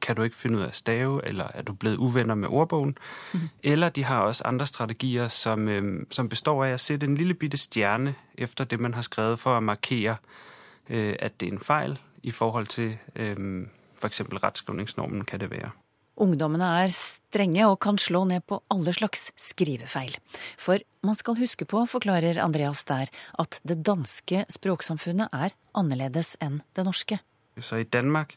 kan 0.00 0.16
du 0.16 0.22
ikke 0.22 0.36
finne 0.36 0.58
ut 0.58 0.68
av 0.68 0.76
stave, 0.78 1.20
eller 1.26 1.50
er 1.54 1.62
du 1.62 1.72
blevet 1.72 1.98
uvenner 1.98 2.34
med 2.34 2.48
ordbogen. 2.48 2.94
Mm. 3.34 3.48
Eller 3.62 3.88
de 3.88 4.04
har 4.04 4.20
også 4.20 4.44
andre 4.44 4.66
strategier, 4.66 5.28
som, 5.28 5.68
øh, 5.68 6.06
som 6.10 6.28
består 6.28 6.64
av 6.64 6.74
å 6.74 6.78
sette 6.78 7.06
en 7.06 7.16
lille 7.16 7.34
bitte 7.34 7.58
stjerne 7.58 8.14
efter 8.38 8.64
det, 8.64 8.80
man 8.80 8.94
har 8.94 9.02
skrevet, 9.02 9.38
for 9.38 9.58
å 9.58 9.60
markere, 9.60 10.16
øh, 10.90 11.16
at 11.18 11.40
det 11.40 11.48
er 11.48 11.52
en 11.52 11.58
fejl 11.58 11.98
i 12.22 12.30
forhold 12.30 12.66
til 12.66 12.98
øh, 13.16 13.66
for 13.98 14.06
eksempel 14.06 14.38
retskrivningsnormen 14.38 15.24
kan 15.24 15.40
det 15.40 15.50
være. 15.50 15.70
Ungdommene 16.18 16.66
er 16.82 16.90
strenge 16.90 17.66
og 17.68 17.78
kan 17.78 17.98
slå 17.98 18.24
ned 18.24 18.40
på 18.40 18.62
alle 18.70 18.92
slags 18.92 19.30
skrivefeil. 19.38 20.16
For 20.58 20.82
man 21.06 21.14
skal 21.14 21.38
huske 21.38 21.64
på, 21.64 21.84
forklarer 21.86 22.42
Andreas 22.42 22.84
der, 22.84 23.06
at 23.38 23.60
det 23.62 23.86
danske 23.86 24.44
språksamfunnet 24.50 25.28
er 25.32 25.54
annerledes 25.74 26.34
enn 26.42 26.58
det 26.74 26.84
norske. 26.84 27.20
Så 27.60 27.76
i 27.76 27.86
Danmark, 27.86 28.34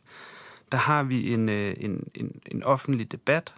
der 0.72 0.78
har 0.78 1.04
vi 1.04 1.34
en, 1.34 1.50
øh, 1.50 1.74
en, 1.80 2.10
en, 2.14 2.42
en 2.46 2.64
offentlig 2.64 3.12
debatt 3.12 3.54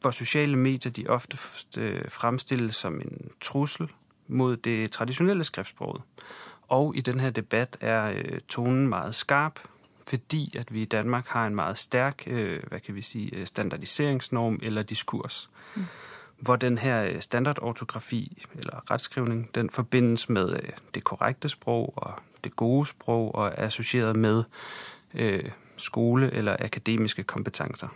hvor 0.00 0.10
sosiale 0.10 0.56
medier 0.56 0.92
de 0.92 1.06
ofte 1.08 1.38
øh, 1.78 2.04
fremstilles 2.08 2.76
som 2.76 3.00
en 3.00 3.30
trussel 3.40 3.88
mot 4.28 4.64
det 4.64 4.92
tradisjonelle 4.92 5.44
skriftsproget. 5.44 6.02
Og 6.68 6.96
i 6.96 7.00
denne 7.00 7.30
debatt 7.30 7.76
er 7.80 8.10
øh, 8.10 8.40
tonen 8.48 8.88
meget 8.88 9.14
skarp, 9.14 9.60
fordi 10.06 10.58
at 10.58 10.74
vi 10.74 10.82
i 10.82 10.84
Danmark 10.84 11.28
har 11.28 11.46
en 11.46 11.54
meget 11.54 11.78
sterk 11.78 12.22
øh, 12.26 12.60
kan 12.86 12.94
vi 12.94 13.02
sige, 13.02 13.46
standardiseringsnorm 13.46 14.60
eller 14.62 14.82
diskurs. 14.82 15.50
Mm. 15.76 15.84
Hvor 16.38 16.56
den 16.56 16.78
her 16.78 17.20
standardortografi 17.20 18.42
eller 18.58 18.90
rettskrivning 18.90 19.54
den 19.54 19.70
forbindes 19.70 20.28
med 20.28 20.58
det 20.94 21.04
korrekte 21.04 21.48
sprog 21.48 21.92
og 21.96 22.12
det 22.44 22.56
gode 22.56 22.86
sprog 22.86 23.34
og 23.34 23.46
er 23.46 23.66
associeret 23.66 24.16
med 24.16 24.44
øh, 25.14 25.50
skole 25.76 26.30
eller 26.32 26.56
akademiske 26.60 27.22
kompetenser. 27.22 27.88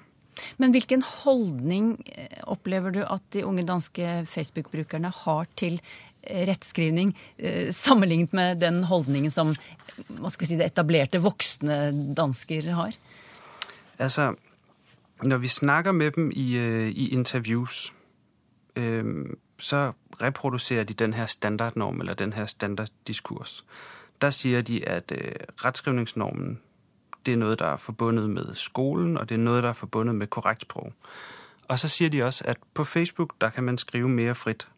Men 0.59 0.71
hvilken 0.71 1.03
holdning 1.03 2.05
opplever 2.43 2.91
du 2.91 3.01
at 3.01 3.21
de 3.33 3.47
unge 3.47 3.67
danske 3.67 4.27
Facebook-brukerne 4.27 5.13
har 5.25 5.47
til 5.57 5.81
rettskrivning, 6.31 7.17
sammenlignet 7.71 8.33
med 8.33 8.61
den 8.61 8.85
holdningen 8.85 9.31
som 9.31 9.55
si, 10.39 10.55
det 10.55 10.67
etablerte 10.67 11.21
voksne 11.23 11.93
dansker 12.17 12.71
har? 12.77 12.97
Altså, 13.99 14.35
når 15.23 15.37
vi 15.37 15.49
snakker 15.49 15.93
med 15.93 16.11
dem 16.11 16.31
i, 16.35 16.59
i 16.89 17.09
interviews, 17.09 17.93
øh, 18.77 19.27
så 19.59 19.93
reproduserer 20.23 20.85
de 20.85 20.95
den 20.95 21.13
her 21.13 21.27
standardnorm 21.27 22.01
eller 22.01 22.15
den 22.15 22.33
her 22.33 22.47
standarddiskurs. 22.47 23.65
Der 24.21 24.31
sier 24.31 24.63
de, 24.63 24.89
at 24.89 25.13
øh, 25.13 25.33
retskrivningsnormen 25.65 26.61
det 27.27 27.33
er 27.33 27.37
noe 27.37 27.55
der 27.55 27.67
er 27.67 27.77
forbundet 27.77 28.31
med 28.31 28.55
skolen, 28.55 29.17
og 29.17 29.29
det 29.29 29.35
er 29.35 29.39
noe 29.39 29.63
der 29.63 29.69
er 29.69 29.79
forbundet 29.79 30.15
med 30.15 30.27
korrekt 30.27 30.63
språk. 30.63 30.93
Og 31.69 31.79
så 31.79 31.89
sier 31.89 32.09
de 32.09 32.23
også, 32.23 32.45
at 32.47 32.59
på 32.75 32.85
Facebook, 32.85 33.35
der 33.41 33.51
kan 33.51 33.65
man 33.65 33.79
skrive 33.79 34.09
mer 34.09 34.33
frit. 34.33 34.69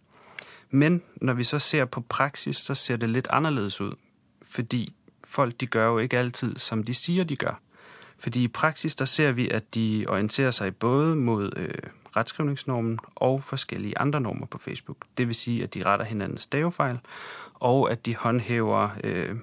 Men 0.74 1.02
når 1.16 1.34
vi 1.34 1.44
så 1.44 1.58
ser 1.58 1.84
på 1.84 2.00
praksis, 2.00 2.56
så 2.56 2.74
ser 2.74 2.96
det 2.96 3.08
litt 3.10 3.28
annerledes 3.30 3.80
ut. 3.80 3.98
Fordi 4.42 4.94
folk, 5.26 5.60
de 5.60 5.66
gjør 5.66 5.86
jo 5.86 5.98
ikke 5.98 6.18
alltid 6.18 6.56
som 6.56 6.82
de 6.84 6.94
sier 6.94 7.24
de 7.24 7.36
gjør. 7.36 7.60
Fordi 8.18 8.42
i 8.42 8.48
praksis, 8.48 8.96
der 8.96 9.04
ser 9.04 9.32
vi, 9.32 9.48
at 9.48 9.74
de 9.74 10.06
orienterer 10.08 10.50
seg 10.50 10.76
både 10.76 11.16
mot 11.16 11.58
øh, 11.58 11.70
retskrivningsnormen 12.16 12.98
og 13.14 13.42
forskjellige 13.42 13.98
andre 13.98 14.20
normer 14.20 14.46
på 14.46 14.58
Facebook. 14.58 15.06
Vil 15.16 15.34
sige, 15.34 15.62
at 15.62 15.74
de 15.74 15.82
retter 15.82 16.04
hinandens 16.04 16.42
stavefeil, 16.42 16.98
og 17.54 17.90
at 17.90 18.06
de 18.06 18.16
håndhæver 18.16 18.88
øh, 19.04 19.36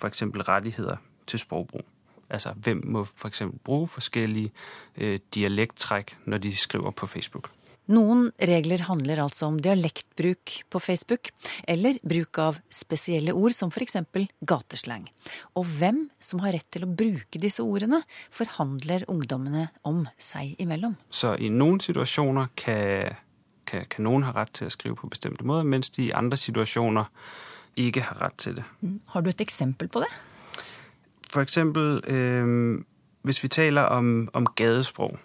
f.eks. 0.00 0.22
rettigheter 0.22 0.96
til 1.26 1.38
sprogbrug. 1.38 1.84
Altså, 2.30 2.52
hvem 2.52 2.82
må 2.84 3.04
for 3.04 3.30
bruke 3.64 3.92
forskjellige 3.92 4.52
øh, 4.96 5.20
dialekttrekk 5.34 6.16
når 6.24 6.38
de 6.38 6.56
skriver 6.56 6.90
på 6.90 7.06
Facebook. 7.06 7.50
Noen 7.92 8.30
regler 8.40 8.86
handler 8.88 9.20
altså 9.26 9.50
om 9.50 9.58
dialektbruk 9.60 10.54
på 10.72 10.80
Facebook, 10.80 11.28
eller 11.68 11.98
bruk 12.02 12.38
av 12.40 12.60
spesielle 12.72 13.34
ord 13.36 13.52
som 13.56 13.68
f.eks. 13.68 13.98
gateslang. 14.40 15.04
Og 15.60 15.68
hvem 15.68 16.06
som 16.20 16.40
har 16.44 16.56
rett 16.56 16.68
til 16.72 16.86
å 16.86 16.88
bruke 16.88 17.40
disse 17.40 17.64
ordene, 17.64 18.00
forhandler 18.32 19.04
ungdommene 19.12 19.66
om 19.84 20.06
seg 20.16 20.54
imellom. 20.64 20.96
Så 21.12 21.34
i 21.36 21.50
noen 21.52 21.82
situasjoner 21.84 22.54
kan, 22.56 23.20
kan, 23.68 23.84
kan 23.92 24.08
noen 24.08 24.24
ha 24.30 24.32
rett 24.38 24.54
til 24.60 24.70
å 24.70 24.72
skrive 24.72 24.96
på 25.02 25.12
bestemte 25.12 25.44
måter, 25.44 25.68
mens 25.68 25.92
de 25.92 26.08
i 26.08 26.14
andre 26.16 26.40
situasjoner 26.40 27.12
ikke 27.84 28.06
har 28.08 28.22
rett 28.22 28.40
til 28.40 28.56
det. 28.62 28.64
Har 29.12 29.20
du 29.20 29.28
et 29.28 29.44
eksempel 29.44 29.92
på 29.92 30.00
det? 30.00 30.10
For 31.28 31.44
eksempel, 31.44 32.00
øh, 32.06 32.80
hvis 33.28 33.44
vi 33.44 33.52
taler 33.52 33.92
om, 33.92 34.28
om 34.32 34.48
gadesprog, 34.56 35.18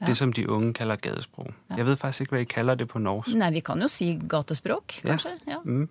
ja. 0.00 0.06
det 0.06 0.16
som 0.16 0.32
de 0.32 0.48
unge 0.50 0.74
kaller 0.74 0.96
gadesprog. 0.96 1.50
Ja. 1.70 1.74
Jeg 1.76 1.86
vet 1.86 1.98
faktisk 1.98 2.20
ikke, 2.20 2.30
hva 2.30 2.38
de 2.38 2.44
kalder 2.44 2.74
det 2.74 2.88
på 2.88 2.98
norsk. 2.98 3.34
Nei, 3.34 3.50
vi 3.52 3.60
kan 3.60 3.80
jo 3.82 3.88
si 3.88 4.12
gatespråk, 4.28 5.00
kanskje. 5.02 5.30
Ja. 5.48 5.58
Mm. 5.64 5.88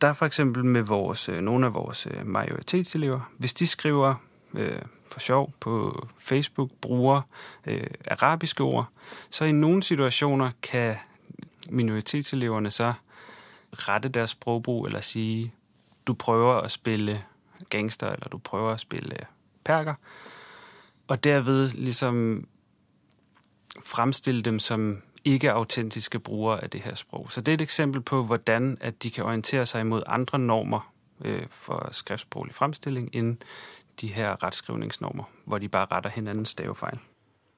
Der 0.00 0.08
er 0.08 0.12
for 0.12 0.26
eksempel 0.26 0.64
med 0.64 0.82
vores, 0.82 1.28
noen 1.28 1.64
av 1.64 1.74
våre 1.74 1.94
øh, 2.10 2.26
majoritetselever, 2.26 3.20
hvis 3.38 3.54
de 3.54 3.66
skriver 3.66 4.14
øh, 4.54 4.82
for 5.06 5.20
sjov 5.20 5.52
på 5.60 6.08
Facebook, 6.18 6.70
bruger 6.80 7.22
øh, 7.66 7.86
arabiske 8.10 8.62
ord, 8.62 8.86
så 9.30 9.44
i 9.44 9.52
noen 9.52 9.82
situasjoner 9.82 10.50
kan 10.62 10.94
minoritetseleverne 11.70 12.70
så 12.70 12.92
rette 13.72 14.08
deres 14.08 14.30
sprogbrug 14.30 14.86
eller 14.86 15.00
si 15.00 15.50
du 16.06 16.14
prøver 16.14 16.62
å 16.62 16.68
spille 16.68 17.22
gangster, 17.70 18.12
eller 18.12 18.28
du 18.28 18.38
prøver 18.38 18.74
å 18.74 18.80
spille 18.80 19.26
perker, 19.64 19.94
og 21.08 21.24
derved 21.24 21.70
ligesom 21.70 22.46
fremstille 23.84 24.42
dem 24.42 24.58
som 24.58 25.02
ikke 25.24 25.52
autentiske 25.52 26.18
brugere 26.18 26.62
av 26.62 26.70
det 26.72 26.80
her 26.80 26.94
språk. 26.94 27.32
Så 27.32 27.40
det 27.40 27.52
er 27.52 27.58
et 27.58 27.66
eksempel 27.66 28.02
på, 28.02 28.22
hvordan 28.22 28.76
de 29.02 29.10
kan 29.10 29.24
orientere 29.24 29.66
seg 29.66 29.86
mot 29.86 30.02
andre 30.06 30.38
normer 30.38 30.86
øh, 31.24 31.46
for 31.50 31.90
skriftspråklig 31.92 32.54
fremstilling 32.54 33.10
enn 33.12 33.36
de 34.00 34.12
her 34.14 34.36
rettskrivningsnormer, 34.42 35.24
hvor 35.44 35.58
de 35.58 35.68
bare 35.68 35.88
retter 35.90 36.14
hverandres 36.14 36.54
stavefeil. 36.54 37.00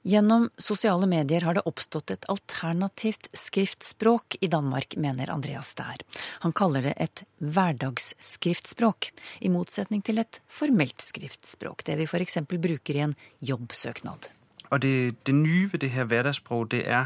Gjennom 0.02 0.46
sosiale 0.56 1.04
medier 1.06 1.44
har 1.44 1.58
det 1.58 1.66
oppstått 1.68 2.10
et 2.14 2.24
alternativt 2.32 3.28
skriftspråk 3.36 4.38
i 4.40 4.48
Danmark, 4.48 4.96
mener 4.96 5.28
Andreas 5.28 5.74
Stær. 5.74 6.00
Han 6.40 6.56
kaller 6.56 6.88
det 6.88 6.94
et 6.96 7.22
hverdagsskriftspråk, 7.36 9.10
i 9.44 9.52
motsetning 9.52 10.00
til 10.00 10.22
et 10.24 10.40
formelt 10.48 11.04
skriftspråk, 11.04 11.84
det 11.84 12.00
vi 12.00 12.08
f.eks. 12.08 12.40
bruker 12.48 12.96
i 12.96 13.04
en 13.10 13.16
jobbsøknad. 13.44 14.32
Og 14.70 14.82
det, 14.82 15.26
det 15.26 15.34
nye 15.34 15.68
ved 15.72 15.80
det 15.80 15.90
her 15.90 16.04
hverdagsspråk, 16.04 16.70
det 16.70 16.90
er, 16.90 17.04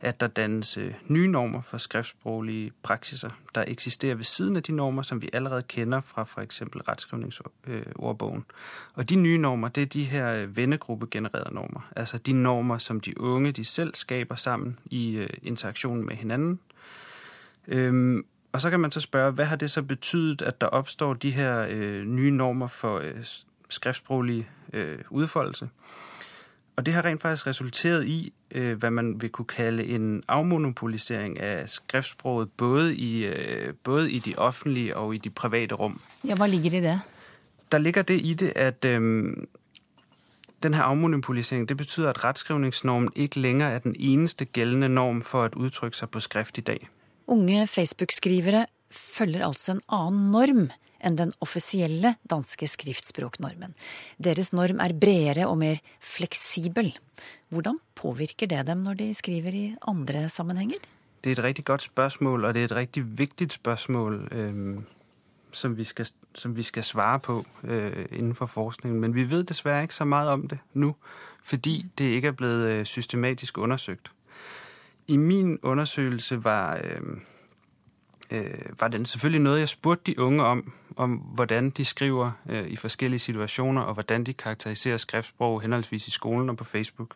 at 0.00 0.20
der 0.20 0.26
dannes 0.26 0.76
øh, 0.76 0.94
nye 1.08 1.28
normer 1.28 1.60
for 1.60 1.78
skriftsproglige 1.78 2.72
praksiser, 2.82 3.30
der 3.54 3.64
eksisterer 3.66 4.14
ved 4.14 4.24
siden 4.24 4.56
av 4.56 4.62
de 4.62 4.72
normer, 4.72 5.02
som 5.02 5.22
vi 5.22 5.28
allerede 5.32 5.62
kender 5.62 6.00
fra 6.00 6.24
for 6.24 6.40
eksempel 6.40 6.80
retskrivningsordbogen. 6.80 8.44
Og 8.94 9.10
de 9.10 9.16
nye 9.16 9.38
normer, 9.38 9.68
det 9.68 9.82
er 9.82 9.86
de 9.86 10.04
her 10.04 10.34
øh, 10.34 10.56
vennegruppegenererede 10.56 11.54
normer. 11.54 11.90
Altså 11.96 12.18
de 12.18 12.32
normer, 12.32 12.78
som 12.78 13.00
de 13.00 13.20
unge 13.20 13.52
de 13.52 13.64
selv 13.64 13.94
skaper 13.94 14.34
sammen 14.34 14.78
i 14.84 15.26
interaksjonen 15.42 16.06
med 16.06 16.16
hinanden. 16.16 16.60
Øhm, 17.68 18.26
og 18.52 18.60
så 18.60 18.70
kan 18.70 18.80
man 18.80 18.90
så 18.90 19.00
spørge, 19.00 19.32
hva 19.32 19.42
har 19.42 19.56
det 19.56 19.70
så 19.70 19.82
betydet, 19.82 20.42
at 20.42 20.60
der 20.60 20.66
oppstår 20.66 21.14
de 21.14 21.30
her 21.30 21.66
øh, 21.70 22.04
nye 22.04 22.30
normer 22.30 22.66
for 22.66 22.98
øh, 22.98 23.24
skriftspråklig 23.68 24.50
øh, 24.72 24.98
udfoldelse? 25.10 25.68
Og 26.76 26.86
det 26.86 26.94
har 26.94 27.04
rent 27.04 27.22
faktisk 27.22 27.46
resulteret 27.46 28.06
i, 28.06 28.32
øh, 28.50 28.78
hvad 28.78 28.90
man 28.90 29.22
vil 29.22 29.30
kunne 29.30 29.46
kalde 29.46 29.84
en 29.84 30.22
afmonopolisering 30.28 31.40
af 31.40 31.68
skriftsproget, 31.68 32.52
både 32.56 32.96
i, 32.96 33.24
øh, 33.24 33.74
både 33.84 34.10
i 34.10 34.18
de 34.18 34.34
offentlige 34.36 34.96
og 34.96 35.14
i 35.14 35.18
de 35.18 35.30
private 35.30 35.74
rum. 35.74 36.00
Ja, 36.24 36.34
Hva 36.34 36.46
ligger 36.46 36.70
det? 36.70 37.00
Der 37.72 37.78
ligger 37.78 38.02
det 38.02 38.20
i 38.24 38.34
det, 38.34 38.52
at 38.56 38.84
øh, 38.84 39.24
den 40.62 40.74
her 40.74 40.82
afmonopolisering, 40.82 41.68
det 41.68 41.76
betyder, 41.76 42.10
at 42.10 42.24
retskrivningsnormen 42.24 43.12
ikke 43.16 43.40
længere 43.40 43.72
er 43.72 43.78
den 43.78 43.96
eneste 43.98 44.44
gældende 44.44 44.88
norm 44.88 45.22
for 45.22 45.42
at 45.42 45.54
udtrykke 45.54 45.96
sig 45.96 46.10
på 46.10 46.20
skrift 46.20 46.58
i 46.58 46.60
dag. 46.60 46.88
Unge 47.26 47.66
Facebook-skrivere 47.66 48.66
følger 48.90 49.46
altså 49.46 49.72
en 49.72 49.80
annen 49.88 50.30
norm 50.30 50.70
enn 51.04 51.18
den 51.18 51.32
offisielle 51.40 52.16
danske 52.30 52.68
skriftspråknormen. 52.70 53.74
Deres 54.22 54.52
norm 54.52 54.80
er 54.80 54.96
bredere 54.96 55.48
og 55.48 55.58
mer 55.58 55.80
fleksibel. 56.00 56.92
Hvordan 57.48 57.78
påvirker 57.94 58.46
det 58.46 58.66
dem 58.66 58.84
når 58.86 58.94
de 58.94 59.14
skriver 59.14 59.54
i 59.54 59.74
andre 59.86 60.28
sammenhenger? 60.28 60.78
Det 61.24 61.32
er 61.32 61.38
et 61.38 61.44
riktig 61.44 61.64
godt 61.64 61.82
spørsmål, 61.82 62.44
og 62.44 62.54
det 62.54 62.60
er 62.60 62.64
et 62.64 62.76
riktig 62.76 63.18
viktig 63.18 63.52
spørsmål, 63.52 64.28
øh, 64.32 64.82
som, 65.52 65.76
vi 65.76 65.84
skal, 65.84 66.06
som 66.34 66.56
vi 66.56 66.62
skal 66.62 66.84
svare 66.84 67.20
på 67.20 67.44
øh, 67.64 68.06
innenfor 68.12 68.46
forskningen. 68.46 69.00
Men 69.00 69.14
vi 69.14 69.30
vet 69.30 69.48
dessverre 69.48 69.82
ikke 69.82 69.94
så 69.94 70.04
mye 70.04 70.28
om 70.28 70.48
det 70.48 70.58
nå, 70.74 70.96
fordi 71.42 71.86
det 71.98 72.04
ikke 72.04 72.28
er 72.28 72.32
blevet 72.32 72.70
øh, 72.70 72.84
systematisk 72.84 73.58
undersøkt. 73.58 74.12
I 75.08 75.16
min 75.16 75.58
undersøgelse 75.62 76.44
var, 76.44 76.80
øh, 76.84 77.00
øh, 78.30 78.80
var 78.80 78.88
det 78.88 79.08
selvfølgelig 79.08 79.40
noget, 79.40 79.60
jeg 79.60 79.68
spurgte 79.68 80.12
de 80.12 80.18
unge 80.18 80.44
om, 80.44 80.72
om 80.96 81.10
hvordan 81.14 81.70
de 81.70 81.84
skriver 81.84 82.30
øh, 82.48 82.66
i 82.66 82.76
forskellige 82.76 83.20
situationer, 83.20 83.82
og 83.82 83.94
hvordan 83.94 84.24
de 84.24 84.32
karakteriserer 84.32 84.96
skriftsprog 84.96 85.62
henholdsvis 85.62 86.08
i 86.08 86.10
skolen 86.10 86.48
og 86.48 86.56
på 86.56 86.64
Facebook. 86.64 87.14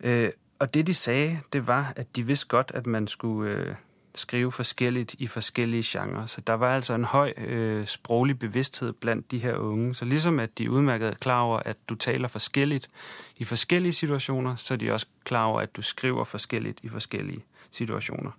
Øh, 0.00 0.30
og 0.58 0.74
det 0.74 0.86
de 0.86 0.94
sagde, 0.94 1.40
det 1.52 1.66
var, 1.66 1.92
at 1.96 2.16
de 2.16 2.26
vidste 2.26 2.46
godt, 2.46 2.72
at 2.74 2.86
man 2.86 3.06
skulle 3.06 3.52
øh, 3.52 3.74
skrive 4.14 4.52
forskelligt 4.52 5.14
i 5.18 5.26
forskellige 5.26 5.82
genrer. 5.86 6.26
Så 6.26 6.40
der 6.40 6.52
var 6.52 6.74
altså 6.74 6.94
en 6.94 7.04
høj 7.04 7.32
øh, 7.36 7.86
sproglig 7.86 8.38
bevidsthed 8.38 8.92
blandt 8.92 9.30
de 9.30 9.38
her 9.38 9.54
unge. 9.54 9.94
Så 9.94 10.04
ligesom 10.04 10.40
at 10.40 10.58
de 10.58 10.70
udmærket 10.70 11.08
er 11.08 11.14
klar 11.14 11.40
over, 11.40 11.58
at 11.64 11.76
du 11.88 11.94
taler 11.94 12.28
forskelligt 12.28 12.90
i 13.36 13.44
forskellige 13.44 13.92
situationer, 13.92 14.56
så 14.56 14.74
er 14.74 14.78
de 14.78 14.92
også 14.92 15.06
klar 15.24 15.44
over, 15.44 15.60
at 15.60 15.76
du 15.76 15.82
skriver 15.82 16.24
forskelligt 16.24 16.78
i 16.82 16.88
forskellige 16.88 17.44
situationer. 17.70 18.30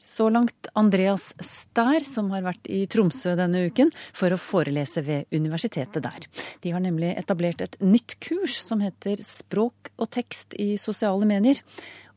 Så 0.00 0.30
langt 0.32 0.68
Andreas 0.72 1.34
Stær, 1.44 2.00
som 2.08 2.30
har 2.32 2.40
vært 2.46 2.68
i 2.72 2.86
Tromsø 2.88 3.34
denne 3.36 3.66
uken 3.68 3.90
for 4.16 4.32
å 4.32 4.38
forelese 4.40 5.02
ved 5.04 5.28
universitetet 5.36 6.00
der. 6.06 6.24
De 6.64 6.72
har 6.72 6.80
nemlig 6.80 7.10
etablert 7.20 7.60
et 7.60 7.76
nytt 7.84 8.14
kurs 8.24 8.54
som 8.64 8.80
heter 8.80 9.20
Språk 9.20 9.90
og 10.00 10.08
tekst 10.16 10.56
i 10.56 10.70
sosiale 10.80 11.28
medier. 11.28 11.60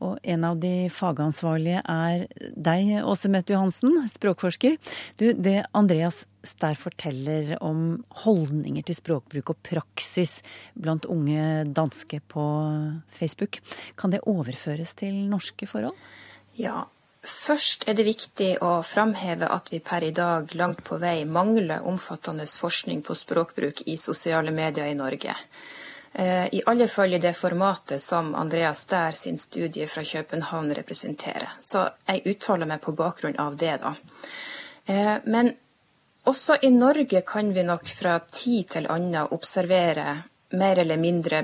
Og 0.00 0.16
en 0.24 0.46
av 0.48 0.56
de 0.62 0.88
fagansvarlige 0.88 1.84
er 1.84 2.24
deg, 2.56 2.94
Åse 3.04 3.28
Mette 3.28 3.52
Johansen, 3.52 4.00
språkforsker. 4.14 4.80
Du, 5.20 5.26
det 5.36 5.66
Andreas 5.76 6.22
Stær 6.40 6.80
forteller 6.80 7.58
om 7.60 8.00
holdninger 8.24 8.88
til 8.88 8.96
språkbruk 8.96 9.52
og 9.52 9.60
praksis 9.60 10.38
blant 10.72 11.04
unge 11.04 11.68
danske 11.68 12.24
på 12.32 12.48
Facebook, 13.12 13.60
kan 14.00 14.16
det 14.16 14.24
overføres 14.24 14.96
til 15.04 15.26
norske 15.28 15.68
forhold? 15.68 16.00
Ja, 16.56 16.86
Først 17.24 17.86
er 17.88 17.96
det 17.96 18.04
viktig 18.04 18.50
å 18.64 18.82
framheve 18.84 19.48
at 19.48 19.70
vi 19.72 19.80
per 19.80 20.04
i 20.04 20.12
dag 20.12 20.52
langt 20.54 20.82
på 20.84 20.98
vei 21.00 21.24
mangler 21.24 21.86
omfattende 21.88 22.44
forskning 22.46 23.00
på 23.02 23.16
språkbruk 23.16 23.80
i 23.88 23.96
sosiale 23.96 24.52
medier 24.52 24.90
i 24.90 24.98
Norge. 24.98 25.36
Eh, 26.12 26.46
I 26.54 26.62
alle 26.66 26.88
fall 26.88 27.14
i 27.14 27.18
det 27.18 27.32
formatet 27.32 28.02
som 28.02 28.34
Andreas 28.34 28.84
Stær 28.84 29.16
sin 29.16 29.38
studie 29.38 29.86
fra 29.86 30.04
København 30.04 30.70
representerer. 30.76 31.56
Så 31.60 31.88
jeg 32.06 32.22
uttaler 32.26 32.68
meg 32.70 32.84
på 32.84 32.92
bakgrunn 32.92 33.40
av 33.40 33.56
det, 33.56 33.78
da. 33.80 33.94
Eh, 34.86 35.16
men 35.24 35.54
også 36.28 36.60
i 36.62 36.70
Norge 36.70 37.24
kan 37.26 37.50
vi 37.52 37.64
nok 37.64 37.88
fra 37.88 38.18
tid 38.30 38.68
til 38.76 38.86
annen 38.86 39.32
observere 39.32 40.22
mer 40.54 40.78
eller 40.78 40.96
mindre 40.96 41.42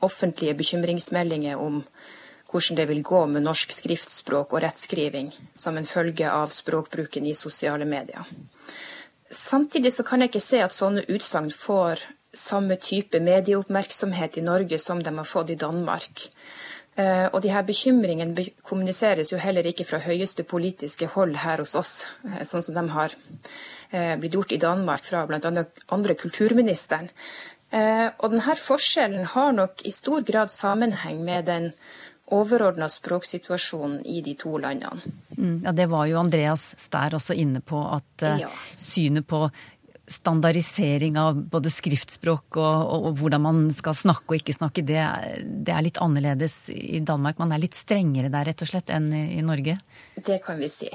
offentlige 0.00 0.54
bekymringsmeldinger 0.54 1.56
om 1.56 1.82
hvordan 2.52 2.78
det 2.78 2.88
vil 2.90 3.02
gå 3.02 3.24
med 3.26 3.46
norsk 3.46 3.72
skriftspråk 3.72 4.52
og 4.52 4.62
rettskriving 4.64 5.32
som 5.54 5.76
en 5.76 5.88
følge 5.88 6.28
av 6.30 6.52
språkbruken 6.52 7.26
i 7.26 7.34
sosiale 7.34 7.88
medier. 7.88 8.28
Samtidig 9.32 9.94
så 9.94 10.04
kan 10.04 10.20
jeg 10.20 10.32
ikke 10.32 10.44
se 10.44 10.60
at 10.60 10.74
sånne 10.76 11.06
utsagn 11.08 11.48
får 11.50 12.04
samme 12.36 12.76
type 12.80 13.20
medieoppmerksomhet 13.20 14.36
i 14.36 14.44
Norge 14.44 14.78
som 14.80 15.00
de 15.02 15.12
har 15.16 15.28
fått 15.28 15.52
i 15.52 15.58
Danmark. 15.60 16.28
Eh, 16.94 17.26
og 17.32 17.40
de 17.40 17.48
her 17.48 17.64
bekymringene 17.64 18.44
kommuniseres 18.68 19.32
jo 19.32 19.40
heller 19.40 19.64
ikke 19.68 19.86
fra 19.88 20.00
høyeste 20.04 20.44
politiske 20.44 21.08
hold 21.14 21.38
her 21.40 21.62
hos 21.64 21.72
oss, 21.78 21.92
eh, 22.28 22.42
sånn 22.44 22.64
som 22.64 22.76
de 22.76 22.84
har 22.92 23.14
eh, 23.92 24.12
blitt 24.20 24.36
gjort 24.36 24.52
i 24.52 24.60
Danmark 24.60 25.08
fra 25.08 25.24
bl.a. 25.28 25.64
andre 25.88 26.18
kulturministeren. 26.20 27.10
Og 27.72 28.26
denne 28.28 28.54
forskjellen 28.60 29.30
har 29.32 29.54
nok 29.56 29.80
i 29.88 29.90
stor 29.96 30.20
grad 30.28 30.50
sammenheng 30.52 31.22
med 31.24 31.46
den 31.48 31.70
overordna 32.32 32.88
språksituasjonen 32.88 34.00
i 34.08 34.22
de 34.24 34.34
to 34.38 34.56
landene. 34.58 35.12
Mm, 35.36 35.62
ja, 35.64 35.72
Det 35.72 35.86
var 35.92 36.08
jo 36.10 36.18
Andreas 36.20 36.72
Stær 36.80 37.16
også 37.18 37.36
inne 37.36 37.60
på, 37.60 37.80
at 37.92 38.26
uh, 38.26 38.42
ja. 38.44 38.50
synet 38.76 39.28
på 39.28 39.46
standardisering 40.12 41.16
av 41.18 41.38
både 41.52 41.70
skriftspråk 41.70 42.58
og, 42.58 42.64
og, 42.64 43.06
og, 43.06 43.18
hvordan 43.20 43.44
man 43.44 43.60
skal 43.72 43.96
snakke 43.96 44.34
og 44.34 44.40
ikke 44.40 44.56
snakke, 44.56 44.84
det, 44.84 45.00
det, 45.46 45.72
er 45.72 45.86
litt 45.86 46.00
annerledes 46.02 46.66
i 46.74 47.00
Danmark. 47.06 47.38
Man 47.40 47.54
er 47.54 47.62
litt 47.62 47.78
strengere 47.78 48.32
der 48.32 48.50
rett 48.50 48.64
og 48.64 48.72
slett 48.72 48.92
enn 48.92 49.08
i, 49.14 49.24
i 49.38 49.44
Norge? 49.46 49.78
Det 50.18 50.40
kan 50.44 50.60
vi 50.60 50.68
si. 50.72 50.90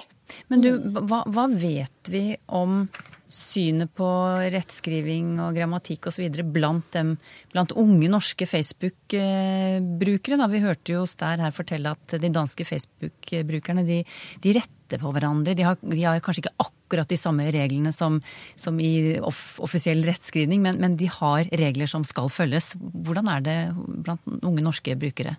Men 0.52 0.64
du, 0.64 0.72
hva, 1.00 1.24
hva 1.24 1.48
vet 1.50 2.12
vi 2.12 2.26
om 2.46 2.84
synet 3.32 3.94
på 3.98 4.08
rettskriving 4.54 5.40
og 5.44 5.56
grammatikk 5.58 6.08
osv. 6.12 6.28
Blant, 6.54 6.88
dem, 6.96 7.10
blant 7.54 7.72
unge 7.78 8.10
norske 8.12 8.46
Facebook-brukere. 8.48 10.50
Vi 10.54 10.64
hørte 10.64 10.92
jo 10.96 11.06
Stær 11.10 11.44
her 11.44 11.54
fortelle 11.56 11.90
at 11.96 12.08
de 12.22 12.30
danske 12.34 12.64
Facebook-brukerne 12.68 13.84
de, 13.88 14.00
de, 14.44 14.50
retter 14.58 15.00
på 15.02 15.12
hverandre. 15.16 15.56
De 15.58 15.64
har, 15.68 15.76
de 15.82 16.04
har, 16.04 16.24
kanskje 16.24 16.42
ikke 16.46 16.58
akkurat 16.64 17.10
de 17.12 17.20
samme 17.20 17.44
reglene 17.52 17.92
som, 17.96 18.14
som 18.56 18.80
i 18.80 19.18
off, 19.20 19.60
offisiell 19.64 20.06
rettskrivning, 20.08 20.62
men, 20.64 20.76
men 20.84 20.98
de 21.00 21.08
har 21.12 21.42
regler 21.52 21.88
som 21.92 22.04
skal 22.08 22.28
følges. 22.32 22.66
Hvordan 22.80 23.28
er 23.36 23.40
det 23.44 23.60
blant 24.08 24.24
unge 24.42 24.62
norske 24.64 24.96
brukere? 25.00 25.36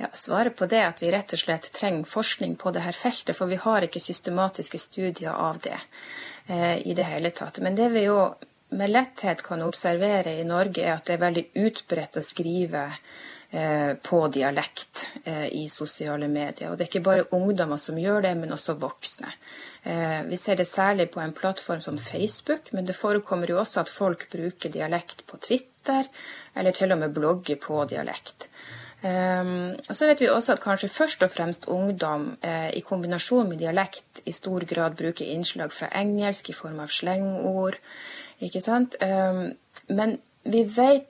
Ja, 0.00 0.08
Svaret 0.14 0.56
på 0.56 0.64
det 0.64 0.78
er 0.80 0.86
at 0.88 1.00
vi 1.02 1.10
rett 1.12 1.34
og 1.36 1.40
slett 1.42 1.66
trenger 1.76 2.08
forskning 2.08 2.54
på 2.60 2.70
dette 2.72 2.94
feltet, 2.96 3.36
for 3.36 3.50
vi 3.50 3.58
har 3.60 3.84
ikke 3.84 4.00
systematiske 4.00 4.78
studier 4.80 5.34
av 5.34 5.58
det. 5.66 5.76
Eh, 6.50 6.86
i 6.86 6.94
det 6.94 7.02
hele 7.02 7.30
tatt. 7.30 7.58
Men 7.58 7.76
det 7.78 7.88
vi 7.88 8.00
jo 8.08 8.34
med 8.74 8.90
letthet 8.90 9.42
kan 9.42 9.62
observere 9.62 10.32
i 10.34 10.44
Norge, 10.44 10.82
er 10.82 10.96
at 10.96 11.06
det 11.06 11.14
er 11.14 11.22
veldig 11.22 11.44
utbredt 11.62 12.18
å 12.18 12.22
skrive 12.26 12.80
eh, 13.54 13.92
på 14.02 14.18
dialekt 14.34 15.04
eh, 15.22 15.46
i 15.46 15.68
sosiale 15.70 16.26
medier. 16.26 16.72
Og 16.72 16.74
det 16.74 16.88
er 16.88 16.90
ikke 16.90 17.04
bare 17.06 17.28
ungdommer 17.38 17.78
som 17.78 18.00
gjør 18.02 18.26
det, 18.26 18.34
men 18.40 18.56
også 18.56 18.78
voksne. 18.82 19.30
Vi 19.80 20.36
ser 20.36 20.58
det 20.60 20.66
særlig 20.68 21.06
på 21.08 21.22
en 21.22 21.30
plattform 21.32 21.78
som 21.80 21.96
Facebook, 21.96 22.66
men 22.76 22.84
det 22.84 22.98
forekommer 22.98 23.48
jo 23.48 23.62
også 23.62 23.80
at 23.80 23.88
folk 23.88 24.26
bruker 24.28 24.74
dialekt 24.74 25.22
på 25.24 25.38
Twitter, 25.40 26.04
eller 26.52 26.76
til 26.76 26.92
og 26.92 27.00
med 27.00 27.14
blogger 27.16 27.56
på 27.62 27.78
dialekt. 27.88 28.50
Um, 29.00 29.78
og 29.88 29.96
så 29.96 30.10
vet 30.10 30.20
vi 30.20 30.28
også 30.28 30.52
at 30.52 30.60
kanskje 30.60 30.90
først 30.92 31.22
og 31.24 31.30
fremst 31.32 31.64
ungdom 31.72 32.34
eh, 32.44 32.68
i 32.76 32.82
kombinasjon 32.84 33.48
med 33.48 33.62
dialekt 33.62 34.20
i 34.28 34.32
stor 34.36 34.66
grad 34.68 34.98
bruker 34.98 35.24
innslag 35.24 35.72
fra 35.72 35.88
engelsk 35.96 36.50
i 36.52 36.56
form 36.56 36.82
av 36.84 36.92
slengord. 36.92 37.78
Ikke 38.44 38.60
sant? 38.60 38.98
Um, 39.00 39.54
men 39.88 40.18
vi 40.44 40.66
vet 40.76 41.08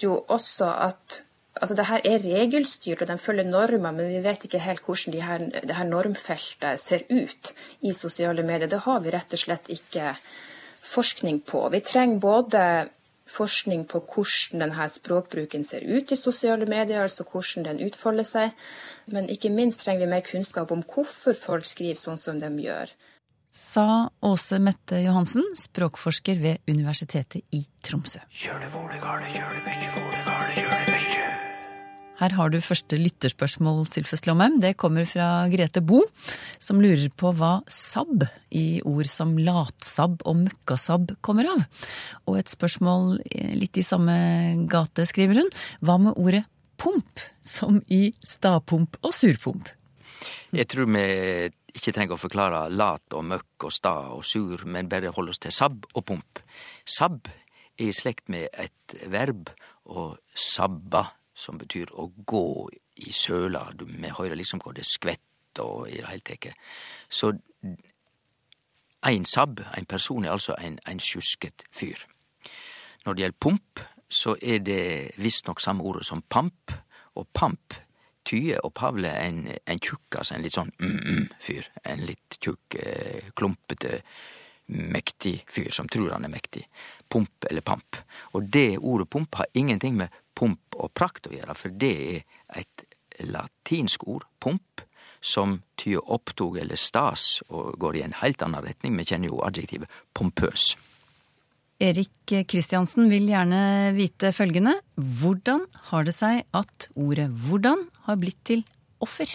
jo 0.00 0.16
også 0.28 0.72
at 0.88 1.22
altså 1.60 1.74
det 1.74 1.88
her 1.88 2.00
er 2.04 2.24
regelstyrt, 2.24 3.02
og 3.02 3.08
de 3.08 3.18
følger 3.18 3.44
normer, 3.44 3.92
men 3.92 4.08
vi 4.08 4.22
vet 4.24 4.44
ikke 4.44 4.62
helt 4.62 4.84
hvordan 4.86 5.12
de 5.12 5.22
her, 5.22 5.38
det 5.68 5.76
her 5.76 5.88
normfeltet 5.88 6.80
ser 6.80 7.04
ut 7.10 7.52
i 7.80 7.92
sosiale 7.92 8.42
medier. 8.42 8.68
Det 8.68 8.84
har 8.86 9.00
vi 9.04 9.12
rett 9.12 9.34
og 9.34 9.42
slett 9.42 9.68
ikke 9.68 10.14
forskning 10.82 11.42
på. 11.44 11.66
Vi 11.68 11.80
trenger 11.84 12.22
både 12.22 12.62
forskning 13.28 13.84
på 13.90 14.00
hvordan 14.04 14.64
denne 14.64 14.88
språkbruken 14.92 15.64
ser 15.66 15.84
ut 15.84 16.12
i 16.12 16.18
sosiale 16.18 16.68
medier, 16.68 17.02
altså 17.02 17.26
hvordan 17.28 17.68
den 17.68 17.82
utfolder 17.88 18.26
seg. 18.28 18.56
Men 19.12 19.28
ikke 19.32 19.52
minst 19.54 19.84
trenger 19.84 20.06
vi 20.06 20.12
mer 20.14 20.24
kunnskap 20.26 20.72
om 20.74 20.84
hvorfor 20.86 21.36
folk 21.38 21.68
skriver 21.68 22.00
sånn 22.00 22.20
som 22.22 22.40
de 22.40 22.50
gjør. 22.64 22.92
Sa 23.50 24.10
Åse 24.20 24.58
Mette 24.60 25.00
Johansen, 25.00 25.46
språkforsker 25.56 26.42
ved 26.42 26.68
Universitetet 26.68 27.42
i 27.56 27.64
Tromsø. 27.82 28.20
Gjør 28.44 28.60
det 28.60 28.70
hvor 28.74 28.92
det 28.92 29.00
gale, 29.02 29.32
gjør 29.32 29.56
det 29.56 29.64
mye, 29.64 29.90
hvor 29.96 30.12
det 30.12 30.22
gale, 30.28 30.54
gjør 30.60 30.72
det 30.76 30.86
mye. 30.92 30.97
Her 32.18 32.34
har 32.34 32.50
du 32.50 32.58
første 32.58 32.98
lytterspørsmål, 32.98 33.84
Sylfest 33.86 34.26
Lomheim. 34.26 34.56
Det 34.58 34.74
kommer 34.80 35.06
fra 35.06 35.46
Grete 35.52 35.82
Bo, 35.86 36.00
som 36.58 36.80
lurer 36.82 37.06
på 37.14 37.30
hva 37.38 37.60
sabb 37.70 38.24
i 38.50 38.80
ord 38.82 39.06
som 39.10 39.36
latsabb 39.38 40.24
og 40.26 40.40
møkkasabb 40.40 41.14
kommer 41.22 41.46
av. 41.52 41.62
Og 42.26 42.40
et 42.40 42.50
spørsmål 42.50 43.20
litt 43.60 43.78
i 43.78 43.86
samme 43.86 44.16
gate, 44.70 45.06
skriver 45.06 45.44
hun. 45.44 45.52
Hva 45.78 45.98
med 46.02 46.18
ordet 46.18 46.42
pump, 46.78 47.22
som 47.38 47.78
i 47.86 48.08
stapump 48.18 48.98
og 49.04 49.14
surpump? 49.14 49.70
Jeg 50.50 50.66
tror 50.72 50.88
vi 50.90 51.04
ikke 51.78 51.94
trenger 51.94 52.16
å 52.16 52.22
forklare 52.22 52.64
lat 52.72 53.14
og 53.14 53.26
møkk 53.30 53.68
og 53.68 53.74
sta 53.74 53.94
og 54.16 54.24
sur, 54.26 54.64
men 54.66 54.90
bare 54.90 55.14
holde 55.14 55.36
oss 55.36 55.42
til 55.44 55.54
sabb 55.54 55.86
og 55.94 56.02
pump. 56.10 56.42
Sabb 56.82 57.30
er 57.78 57.92
i 57.92 57.94
slekt 57.94 58.26
med 58.32 58.50
et 58.58 58.98
verb 59.06 59.52
å 59.86 60.10
sabba 60.34 61.04
som 61.38 61.58
betyr 61.58 61.92
å 61.94 62.08
gå 62.26 62.68
i 63.06 63.12
søla. 63.14 63.68
Vi 63.78 64.10
høyrer 64.10 64.38
liksom 64.38 64.62
hvor 64.62 64.74
det 64.76 64.86
skvett 64.88 65.62
og 65.62 65.88
i 65.88 65.98
det 65.98 66.08
heile 66.08 66.26
teke. 66.26 66.54
Så 67.08 67.32
ein 69.06 69.24
sabb, 69.24 69.62
ein 69.76 69.86
person, 69.86 70.24
er 70.24 70.34
altså 70.34 70.56
ein, 70.58 70.78
ein 70.86 71.00
sjusket 71.00 71.64
fyr. 71.70 72.02
Når 73.06 73.14
det 73.14 73.22
gjelder 73.22 73.40
pump, 73.40 73.82
så 74.08 74.34
er 74.42 74.62
det 74.64 74.82
visstnok 75.20 75.60
samme 75.60 75.84
ordet 75.84 76.06
som 76.08 76.22
pamp, 76.22 76.72
og 77.14 77.28
pamp 77.34 77.74
tyder 78.28 78.64
opphavlig 78.66 79.10
en, 79.10 79.38
en 79.66 79.80
altså 80.12 80.34
en 80.34 80.44
litt 80.44 80.56
sånn 80.56 80.72
mm-mm-fyr. 80.80 81.70
En 81.88 82.04
litt 82.06 82.38
tjukk, 82.42 82.76
eh, 82.82 83.30
klumpete, 83.36 84.02
mektig 84.68 85.38
fyr 85.48 85.70
som 85.72 85.88
tror 85.88 86.12
han 86.12 86.26
er 86.28 86.32
mektig. 86.32 86.66
Pump 87.08 87.46
eller 87.48 87.64
pamp. 87.64 87.96
Og 88.36 88.50
det 88.52 88.78
ordet 88.78 89.08
pump 89.08 89.40
har 89.40 89.48
ingenting 89.54 89.96
med 89.96 90.12
pomp 90.38 90.78
og 90.78 90.92
prakt 90.94 91.26
å 91.26 91.34
gjøre, 91.34 91.56
for 91.58 91.74
det 91.74 91.94
er 91.98 92.60
et 92.62 92.84
latinsk 93.26 94.06
ord, 94.06 94.26
pump, 94.38 94.84
som 95.20 95.58
tyder 95.80 96.04
opptog 96.14 96.60
eller 96.62 96.78
stas 96.78 97.40
og 97.48 97.74
går 97.82 97.98
i 97.98 98.04
en 98.06 98.14
helt 98.20 98.42
annen 98.46 98.62
retning. 98.62 98.94
Vi 99.00 99.08
kjenner 99.10 99.32
jo 99.32 99.42
adjektivet 99.42 99.90
pompøs. 100.14 100.76
Erik 101.78 102.32
Kristiansen 102.50 103.06
vil 103.10 103.28
gjerne 103.30 103.92
vite 103.94 104.32
følgende. 104.34 104.76
Hvordan 104.94 105.66
har 105.90 106.06
det 106.06 106.14
seg 106.14 106.42
at 106.54 106.88
ordet 106.94 107.30
'hvordan' 107.30 107.86
har 108.06 108.16
blitt 108.16 108.44
til 108.44 108.64
offer? 109.00 109.26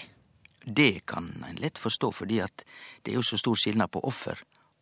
Det 0.66 1.06
kan 1.06 1.44
en 1.48 1.60
lett 1.60 1.80
forstå, 1.80 2.12
fordi 2.12 2.40
at 2.40 2.64
det 3.04 3.12
er 3.12 3.16
jo 3.16 3.24
så 3.24 3.38
stor 3.38 3.56
skilnad 3.56 3.92
på 3.92 4.04
offer 4.04 4.40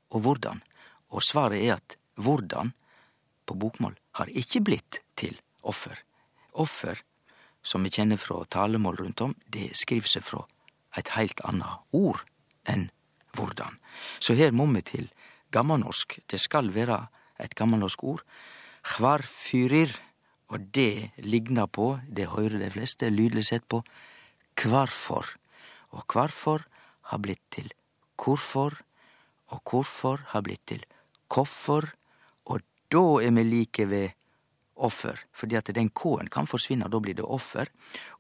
og 0.09 0.21
hvordan. 0.21 0.61
Og 1.11 1.21
svaret 1.21 1.61
er 1.61 1.73
at 1.75 1.97
hvordan 2.15 2.73
på 3.45 3.53
bokmål 3.53 3.95
har 4.11 4.27
ikke 4.27 4.61
blitt 4.61 5.01
til 5.15 5.37
offer. 5.63 5.97
Offer, 6.51 6.99
som 7.63 7.83
vi 7.83 7.91
kjenner 7.93 8.19
fra 8.19 8.41
talemål 8.49 8.99
rundt 9.01 9.21
om, 9.21 9.35
det 9.47 9.71
skriver 9.77 10.09
seg 10.09 10.25
fra 10.25 10.45
eit 10.97 11.13
heilt 11.15 11.41
anna 11.47 11.77
ord 11.95 12.23
enn 12.67 12.89
hvordan. 13.35 13.77
Så 14.19 14.35
her 14.35 14.51
må 14.51 14.65
vi 14.73 14.83
til 14.83 15.09
gammalnorsk. 15.55 16.19
Det 16.27 16.39
skal 16.41 16.71
være 16.75 17.05
eit 17.41 17.55
gammalnorsk 17.55 18.03
ord. 18.03 18.23
Hvarfyrir, 18.97 19.93
og 20.51 20.67
det 20.75 21.11
ligner 21.23 21.69
på, 21.71 21.99
det 22.07 22.31
høyrer 22.33 22.59
de 22.59 22.71
fleste 22.73 23.07
lydelig 23.11 23.47
sett 23.47 23.67
på, 23.71 23.83
kvarfor. 24.59 25.29
Og 25.95 26.03
kvarfor 26.11 26.65
har 27.11 27.21
blitt 27.23 27.43
til 27.51 27.71
hvorfor, 28.19 28.75
og 29.51 29.61
hvorfor 29.67 30.25
har 30.33 30.43
blitt 30.43 30.65
til 30.67 30.83
koffor, 31.31 31.87
og 32.51 32.63
da 32.91 33.03
er 33.23 33.31
vi 33.35 33.43
like 33.47 33.87
ved 33.87 34.17
offer, 34.81 35.19
fordi 35.33 35.57
at 35.59 35.71
den 35.75 35.89
k-en 35.93 36.29
kan 36.31 36.49
forsvinne, 36.49 36.87
og 36.87 36.95
da 36.95 37.01
blir 37.03 37.17
det 37.17 37.25
offer. 37.25 37.69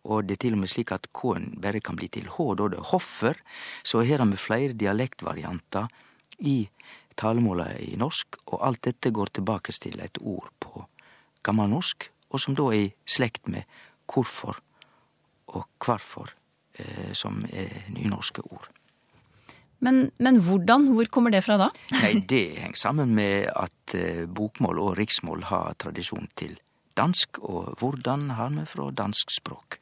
Og 0.07 0.25
det 0.27 0.37
er 0.37 0.43
til 0.45 0.57
og 0.57 0.63
med 0.63 0.71
slik 0.71 0.93
at 0.95 1.09
k-en 1.15 1.51
bare 1.61 1.81
kan 1.83 1.97
bli 1.99 2.09
til 2.11 2.29
h, 2.29 2.47
da 2.57 2.67
er 2.67 2.75
det 2.75 2.87
hoffer. 2.93 3.39
Så 3.83 4.03
her 4.05 4.23
har 4.23 4.29
vi 4.29 4.39
flere 4.39 4.77
dialektvarianter 4.77 5.89
i 6.39 6.57
talemålet 7.19 7.79
i 7.85 7.95
norsk, 7.99 8.41
og 8.47 8.65
alt 8.67 8.83
dette 8.87 9.13
går 9.13 9.33
tilbake 9.37 9.73
til 9.75 9.99
et 10.01 10.17
ord 10.21 10.49
på 10.59 10.85
gammelnorsk, 11.45 12.09
og 12.31 12.39
som 12.39 12.55
da 12.57 12.69
er 12.71 12.87
i 12.87 12.93
slekt 13.05 13.49
med 13.51 13.67
hvorfor 14.11 14.59
og 15.51 15.65
hvorfor, 15.83 16.31
eh, 16.79 17.11
som 17.13 17.43
er 17.51 17.91
nynorske 17.91 18.41
ord. 18.51 18.69
Men, 19.81 20.11
men, 20.21 20.39
hvordan? 20.45 20.91
Hvor 20.95 21.09
kommer 21.13 21.33
det 21.33 21.43
fra 21.45 21.57
da? 21.57 21.69
Nei, 21.97 22.13
Det 22.29 22.43
henger 22.61 22.79
sammen 22.79 23.15
med 23.17 23.49
at 23.49 23.95
eh, 23.97 24.25
bokmål 24.29 24.81
og 24.83 24.97
riksmål 24.99 25.47
har 25.49 25.77
tradisjon 25.81 26.29
til 26.37 26.57
dansk, 26.97 27.39
og 27.41 27.77
hvordan 27.79 28.29
har 28.37 28.51
vi 28.53 28.65
fra 28.69 28.91
dansk 28.93 29.31
språk? 29.33 29.79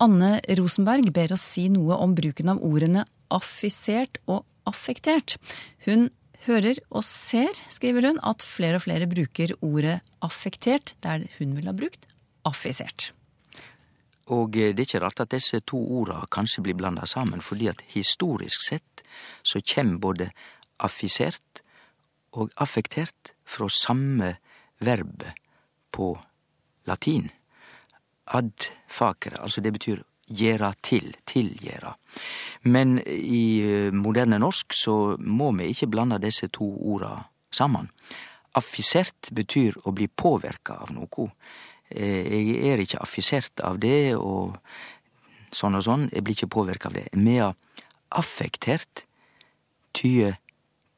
Anne 0.00 0.38
Rosenberg 0.56 1.10
ber 1.12 1.34
oss 1.34 1.44
si 1.56 1.66
noe 1.68 1.98
om 2.00 2.14
bruken 2.16 2.48
av 2.54 2.62
ordene 2.64 3.04
affisert 3.30 4.16
og 4.30 4.46
affektert. 4.68 5.36
Hun 5.84 6.08
hører 6.46 6.80
og 6.88 7.04
ser, 7.04 7.52
skriver 7.68 8.08
hun, 8.08 8.20
at 8.24 8.44
flere 8.44 8.80
og 8.80 8.86
flere 8.86 9.08
bruker 9.10 9.52
ordet 9.60 10.00
affektert 10.24 10.94
der 11.04 11.28
hun 11.36 11.52
ville 11.58 11.68
ha 11.68 11.76
brukt 11.76 12.08
affisert. 12.48 13.10
Og 14.30 14.54
det 14.54 14.76
er 14.76 14.84
ikke 14.84 15.02
rart 15.02 15.20
at 15.24 15.32
disse 15.34 15.60
to 15.66 15.78
orda 16.00 16.22
kanskje 16.30 16.62
blir 16.64 16.78
blanda 16.78 17.06
sammen, 17.06 17.42
fordi 17.42 17.70
at 17.72 17.82
historisk 17.94 18.62
sett 18.62 19.02
så 19.42 19.58
kjem 19.60 19.98
både 20.00 20.30
affisert 20.80 21.62
og 22.38 22.52
affektert 22.62 23.34
fra 23.44 23.66
samme 23.68 24.36
verbet 24.78 25.34
på 25.90 26.12
latin. 26.86 27.30
Ad 28.30 28.70
facere, 28.86 29.42
altså 29.42 29.60
det 29.60 29.74
betyr 29.74 30.04
gjera 30.30 30.70
til, 30.82 31.10
tilgjera. 31.26 31.90
Men 32.70 33.00
i 33.06 33.90
moderne 33.92 34.38
norsk 34.38 34.74
så 34.76 34.96
må 35.18 35.50
vi 35.58 35.72
ikke 35.72 35.90
blande 35.90 36.20
disse 36.22 36.48
to 36.54 36.68
orda 36.94 37.16
sammen. 37.50 37.90
Affisert 38.54 39.30
betyr 39.34 39.76
å 39.86 39.94
bli 39.94 40.06
påverka 40.06 40.78
av 40.84 40.94
noe. 40.94 41.28
Jeg 41.90 42.60
er 42.70 42.82
ikke 42.82 43.00
affisert 43.02 43.62
av 43.66 43.80
det, 43.82 44.14
og 44.16 44.58
sånn 45.54 45.78
og 45.78 45.86
sånn. 45.86 46.08
Jeg 46.14 46.24
blir 46.24 46.38
ikke 46.38 46.54
påvirka 46.54 46.90
av 46.90 46.98
det. 46.98 47.08
Mea 47.18 47.52
affektert 48.10 49.06
tyder 49.96 50.38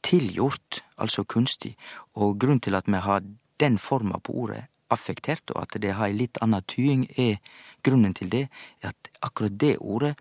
tilgjort, 0.03 0.83
altså 1.01 1.25
kunstig. 1.25 1.77
Og 2.19 2.37
grunnen 2.41 2.61
til 2.61 2.77
at 2.77 2.91
vi 2.91 3.01
har 3.01 3.23
den 3.63 3.79
forma 3.79 4.19
på 4.19 4.35
ordet 4.45 4.67
affektert, 4.93 5.49
og 5.55 5.63
at 5.63 5.79
det 5.81 5.95
har 5.97 6.11
ei 6.11 6.17
litt 6.17 6.41
anna 6.45 6.61
tying, 6.69 7.07
er 7.17 7.39
grunnen 7.87 8.13
til 8.15 8.29
det 8.33 8.47
er 8.83 8.93
at 8.93 9.13
akkurat 9.25 9.57
det 9.57 9.77
ordet, 9.81 10.15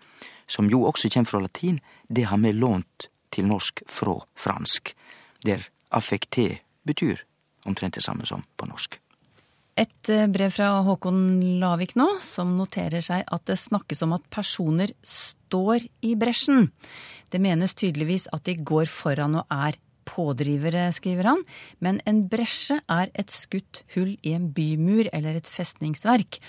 som 0.48 0.70
jo 0.72 0.86
også 0.88 1.12
kjem 1.12 1.28
fra 1.28 1.42
latin, 1.44 1.82
det 2.08 2.30
har 2.32 2.40
vi 2.40 2.54
lånt 2.56 3.10
til 3.32 3.48
norsk 3.48 3.84
fra 3.90 4.20
fransk, 4.36 4.94
der 5.44 5.68
affekté 5.92 6.62
betyr 6.88 7.26
omtrent 7.66 8.00
det 8.00 8.06
samme 8.06 8.26
som 8.26 8.46
på 8.58 8.68
norsk. 8.70 9.01
Et 9.80 10.10
eh, 10.12 10.28
brev 10.28 10.52
fra 10.52 10.82
Håkon 10.84 11.60
Lavik 11.62 11.94
nå, 12.00 12.08
som 12.24 12.58
noterer 12.58 13.04
seg 13.06 13.24
at 13.24 13.46
det 13.48 13.60
snakkes 13.60 14.04
om 14.04 14.18
at 14.18 14.26
personer 14.34 14.92
står 15.06 15.86
i 16.04 16.16
bresjen. 16.20 16.68
Det 17.32 17.40
menes 17.40 17.76
tydeligvis 17.80 18.28
at 18.36 18.44
de 18.50 18.58
går 18.60 18.92
foran 18.92 19.40
og 19.40 19.56
er 19.56 19.80
pådrivere, 20.12 20.90
skriver 20.92 21.30
han, 21.30 21.44
men 21.80 22.02
en 22.10 22.26
bresje 22.28 22.82
er 22.92 23.12
et 23.16 23.32
skutt 23.32 23.84
hull 23.96 24.18
i 24.28 24.34
en 24.36 24.50
bymur 24.52 25.08
eller 25.14 25.40
et 25.40 25.48
festningsverk. 25.48 26.42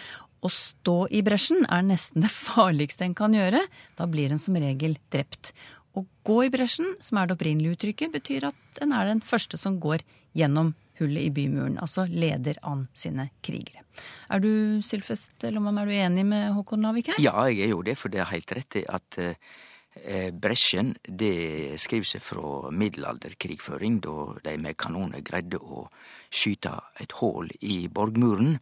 Å 0.43 0.51
stå 0.51 0.97
i 1.15 1.23
bresjen 1.23 1.63
er 1.71 1.87
nesten 1.87 2.25
det 2.25 2.33
farligste 2.49 3.07
en 3.07 3.15
kan 3.19 3.37
gjøre. 3.37 3.63
Da 3.99 4.09
blir 4.11 4.35
en 4.35 4.43
som 4.43 4.59
regel 4.59 4.99
drept. 5.15 5.53
Å 5.95 6.03
gå 6.27 6.39
i 6.47 6.51
bresjen, 6.51 6.97
som 7.05 7.21
er 7.21 7.29
det 7.29 7.37
opprinnelige 7.37 7.77
uttrykket, 7.77 8.15
betyr 8.17 8.49
at 8.51 8.83
en 8.83 8.97
er 8.97 9.13
den 9.13 9.23
første 9.23 9.61
som 9.61 9.79
går 9.79 10.03
gjennom 10.35 10.73
hullet 11.03 11.29
i 11.29 11.33
bymuren, 11.35 11.79
altså 11.83 12.07
leder 12.09 12.59
an 12.69 12.87
sine 12.95 13.29
krigere. 13.45 13.85
Er 14.33 14.41
du 14.43 14.81
Sylfest 14.85 15.45
Lomman, 15.51 15.83
er 15.83 15.91
du 15.91 15.97
enig 15.97 16.25
med 16.29 16.53
Håkon 16.57 16.87
Lavik 16.87 17.13
her? 17.13 17.21
Ja, 17.23 17.35
jeg 17.51 17.67
er 17.67 17.75
jo 17.75 17.83
det, 17.87 17.99
for 18.01 18.13
det 18.13 18.23
er 18.23 18.33
helt 18.33 18.55
rett 18.57 18.79
i 18.81 18.85
at 18.89 19.19
eh, 19.23 20.31
bresjen 20.33 20.95
det 21.05 21.81
skriver 21.83 22.15
seg 22.15 22.25
fra 22.25 22.73
middelalderkrigføring, 22.73 24.01
da 24.05 24.17
de 24.47 24.57
med 24.63 24.79
kanoner 24.81 25.25
greide 25.27 25.61
å 25.61 25.87
skyte 26.33 26.79
et 27.03 27.19
hull 27.21 27.53
i 27.61 27.85
borgmuren, 27.93 28.57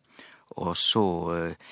og 0.59 0.74
så 0.79 1.07
eh, 1.37 1.70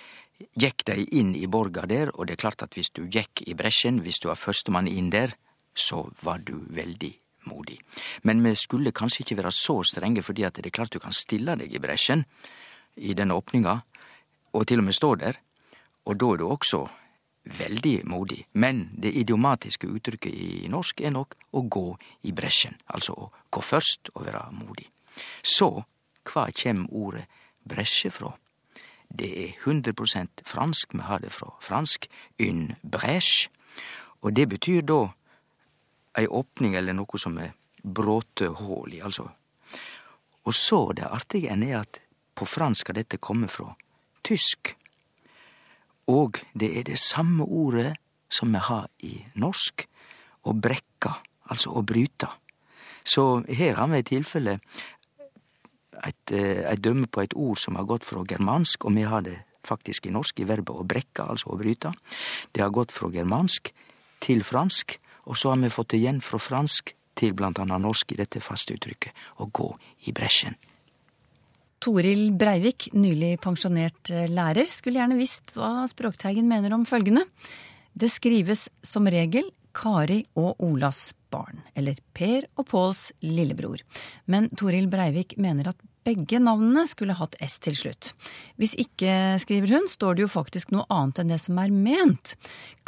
gikk 0.59 0.85
de 0.87 1.03
inn 1.19 1.35
i 1.35 1.49
borga 1.51 1.87
der, 1.91 2.13
og 2.15 2.29
det 2.29 2.37
er 2.37 2.45
klart 2.47 2.63
at 2.63 2.79
hvis 2.79 2.93
du 2.95 3.07
gikk 3.11 3.43
i 3.47 3.57
bresjen, 3.59 4.03
hvis 4.05 4.23
du 4.23 4.29
var 4.31 4.39
førstemann 4.39 4.91
inn 4.91 5.11
der, 5.11 5.35
så 5.79 6.07
var 6.23 6.43
du 6.47 6.61
veldig 6.75 7.13
modig. 7.47 7.79
Men 8.23 8.43
vi 8.45 8.55
skulle 8.57 8.93
kanskje 8.93 9.25
ikke 9.25 9.39
være 9.43 9.53
så 9.53 9.83
strenge, 9.83 10.23
fordi 10.23 10.43
at 10.43 10.57
det 10.57 10.67
er 10.67 10.75
klart 10.75 10.93
du 10.93 10.99
kan 10.99 11.13
stille 11.13 11.57
deg 11.57 11.75
i 11.75 11.83
bresjen 11.83 12.25
i 12.97 13.15
denne 13.15 13.37
åpninga, 13.39 13.79
og 14.53 14.67
til 14.67 14.81
og 14.81 14.89
med 14.89 14.97
stå 14.97 15.15
der, 15.21 15.39
og 16.09 16.17
da 16.19 16.33
er 16.33 16.41
du 16.41 16.49
også 16.49 16.87
veldig 17.59 18.03
modig. 18.09 18.47
Men 18.53 18.91
det 19.03 19.15
idiomatiske 19.15 19.89
uttrykket 19.89 20.35
i 20.35 20.69
norsk 20.69 21.01
er 21.01 21.15
nok 21.15 21.37
å 21.53 21.63
gå 21.63 21.87
i 22.29 22.33
bresjen, 22.33 22.77
altså 22.87 23.15
å 23.15 23.31
gå 23.51 23.63
først 23.65 24.13
og 24.15 24.27
være 24.27 24.49
modig. 24.53 24.89
Så 25.43 25.71
hva 26.29 26.49
kjem 26.53 26.87
ordet 26.91 27.27
bresje 27.69 28.11
fra? 28.13 28.35
Det 29.09 29.29
er 29.45 29.55
100 29.65 29.95
fransk, 30.45 30.95
vi 30.95 31.01
har 31.01 31.21
det 31.21 31.33
fra 31.33 31.55
fransk, 31.65 32.09
une 32.39 32.77
brèche, 32.83 33.49
og 34.21 34.37
det 34.37 34.49
betyr 34.49 34.83
da 34.83 35.07
ei 36.17 36.27
åpning 36.27 36.75
eller 36.75 36.97
noe 36.97 37.21
som 37.21 37.37
er 37.39 37.53
bråte 37.83 38.49
hull 38.61 38.95
i, 38.95 39.03
altså. 39.05 39.29
Og 40.49 40.55
så 40.55 40.81
det 40.97 41.07
artige 41.07 41.53
enn 41.53 41.63
er 41.67 41.83
at 41.83 42.01
på 42.39 42.47
fransk 42.49 42.89
har 42.89 42.99
dette 43.01 43.21
kommet 43.21 43.53
fra 43.53 43.75
tysk. 44.25 44.75
Og 46.09 46.41
det 46.55 46.71
er 46.79 46.87
det 46.89 46.99
samme 46.99 47.45
ordet 47.45 47.93
som 48.33 48.53
vi 48.53 48.61
har 48.63 48.89
i 49.05 49.15
norsk, 49.41 49.85
å 50.49 50.55
brekka, 50.55 51.19
altså 51.53 51.75
å 51.77 51.83
bryta. 51.85 52.31
Så 53.05 53.43
her 53.49 53.77
har 53.77 53.89
vi 53.93 54.01
i 54.01 54.07
tilfelle 54.07 54.59
et, 56.05 56.33
eh, 56.33 56.65
et 56.71 56.81
dømme 56.81 57.07
på 57.07 57.23
et 57.23 57.35
ord 57.35 57.59
som 57.59 57.77
har 57.77 57.85
gått 57.85 58.05
fra 58.05 58.25
germansk, 58.25 58.85
og 58.85 58.95
vi 58.95 59.03
har 59.03 59.23
det 59.23 59.39
faktisk 59.65 60.07
i 60.07 60.15
norsk 60.15 60.41
i 60.41 60.45
verbet 60.45 60.77
å 60.77 60.87
brekka, 60.87 61.29
altså 61.29 61.53
å 61.53 61.59
bryta. 61.59 61.93
Det 62.53 62.63
har 62.63 62.71
gått 62.71 62.93
fra 62.93 63.11
germansk 63.11 63.73
til 64.21 64.43
fransk, 64.43 64.99
og 65.29 65.37
så 65.37 65.53
har 65.53 65.61
vi 65.61 65.73
fått 65.73 65.93
det 65.93 66.01
igjen 66.01 66.23
fra 66.25 66.41
fransk 66.41 66.95
til 67.19 67.35
blant 67.37 67.61
annet 67.61 67.83
norsk 67.83 68.15
i 68.15 68.19
dette 68.21 68.43
faste 68.43 68.77
uttrykket 68.77 69.43
å 69.43 69.49
gå 69.53 69.69
i 70.09 70.15
bresjen. 70.17 70.57
Toril 71.79 72.33
Breivik, 72.35 72.89
nylig 72.99 73.37
pensjonert 73.43 74.11
eh, 74.11 74.27
lærer, 74.27 74.67
skulle 74.67 74.99
gjerne 74.99 75.19
visst 75.19 75.53
hva 75.55 75.87
Språkteigen 75.91 76.49
mener 76.51 76.75
om 76.75 76.87
følgende. 76.89 77.23
Det 77.95 78.11
skrives 78.11 78.67
som 78.83 79.07
regel 79.07 79.47
Kari 79.79 80.25
og 80.39 80.59
Olas 80.65 81.13
barn, 81.31 81.61
eller 81.79 82.01
Per 82.17 82.49
og 82.59 82.67
Påls 82.71 83.09
lillebror. 83.23 83.85
Men 84.27 84.49
Toril 84.59 84.89
Breivik 84.91 85.37
mener 85.39 85.71
at 85.71 85.88
begge 86.09 86.41
navnene 86.41 86.87
skulle 86.89 87.17
hatt 87.19 87.37
S 87.45 87.59
til 87.65 87.77
slutt. 87.77 88.13
Hvis 88.61 88.75
ikke, 88.81 89.37
skriver 89.43 89.77
hun, 89.77 89.89
står 89.91 90.17
det 90.17 90.25
jo 90.27 90.31
faktisk 90.33 90.73
noe 90.75 90.87
annet 90.93 91.21
enn 91.23 91.35
det 91.35 91.41
som 91.43 91.61
er 91.61 91.75
ment. 91.75 92.35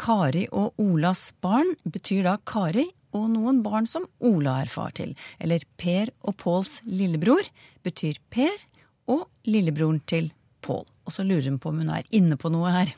Kari 0.00 0.46
og 0.48 0.78
Olas 0.80 1.30
barn 1.44 1.74
betyr 1.85 2.24
da 2.28 2.38
Kari 2.48 2.87
og 3.16 3.26
noen 3.33 3.61
barn 3.64 3.88
som 3.90 4.06
Ola 4.24 4.61
er 4.62 4.70
far 4.70 4.94
til. 4.96 5.16
Eller 5.42 5.66
Per 5.80 6.12
og 6.22 6.38
Påls 6.40 6.78
lillebror 6.87 7.48
betyr 7.85 8.20
Per 8.33 8.66
og 9.11 9.26
lillebroren 9.50 10.00
til 10.06 10.30
Pål. 10.61 10.85
Og 11.09 11.14
så 11.14 11.24
lurer 11.26 11.48
hun 11.48 11.61
på 11.61 11.72
om 11.72 11.80
hun 11.83 11.92
er 11.92 12.09
inne 12.16 12.37
på 12.40 12.50
noe 12.52 12.72
her. 12.72 12.92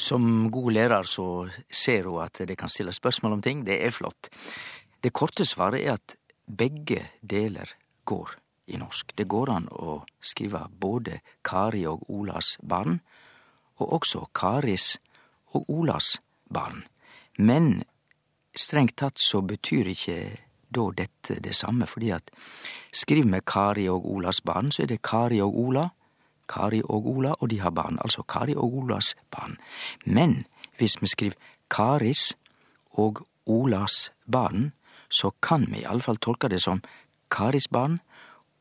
Som 0.00 0.48
god 0.52 0.72
lærer 0.76 1.08
så 1.08 1.48
ser 1.68 2.08
hun 2.08 2.22
at 2.24 2.44
det 2.48 2.56
kan 2.60 2.72
stilles 2.72 3.00
spørsmål 3.00 3.38
om 3.38 3.44
ting. 3.44 3.64
Det 3.68 3.80
er 3.84 3.94
flott. 3.94 4.30
Det 5.02 5.12
korte 5.16 5.46
svaret 5.48 5.84
er 5.84 5.98
at 5.98 6.16
begge 6.48 7.02
deler 7.20 7.72
går 8.08 8.36
i 8.68 8.78
norsk. 8.80 9.14
Det 9.16 9.28
går 9.28 9.50
an 9.50 9.68
å 9.72 10.02
skrive 10.20 10.64
både 10.70 11.20
Kari 11.44 11.84
og 11.86 12.04
Olas 12.10 12.56
barn, 12.62 13.00
og 13.78 13.92
også 14.00 14.26
Karis 14.34 14.96
og 15.54 15.68
Olas 15.70 16.18
barn. 16.50 16.84
Men 17.38 17.84
strengt 18.54 18.96
tatt 18.98 19.20
så 19.22 19.40
betyr 19.42 19.92
ikke 19.92 20.18
da 20.68 20.88
dette 20.96 21.38
det 21.40 21.54
samme, 21.56 21.86
fordi 21.86 22.10
at 22.12 22.30
skriv 22.92 23.26
med 23.26 23.46
Kari 23.46 23.88
og 23.88 24.06
Olas 24.06 24.40
barn, 24.40 24.72
så 24.72 24.82
er 24.82 24.92
det 24.92 25.02
Kari 25.02 25.40
og 25.40 25.56
Ola, 25.58 25.88
Kari 26.48 26.82
og 26.84 27.06
Ola, 27.06 27.34
og 27.40 27.50
de 27.50 27.60
har 27.60 27.70
barn, 27.70 27.98
altså 28.04 28.22
Kari 28.22 28.56
og 28.56 28.82
Olas 28.82 29.14
barn. 29.30 29.56
Men 30.04 30.44
hvis 30.78 30.98
vi 31.02 31.06
skriver 31.06 31.36
Karis 31.70 32.34
og 32.90 33.24
Olas 33.46 34.12
barn, 34.26 34.72
så 35.08 35.30
kan 35.42 35.66
vi 35.72 35.82
iallfall 35.82 36.20
tolke 36.20 36.48
det 36.48 36.60
som 36.62 36.82
Karis 37.30 37.68
barn 37.68 37.98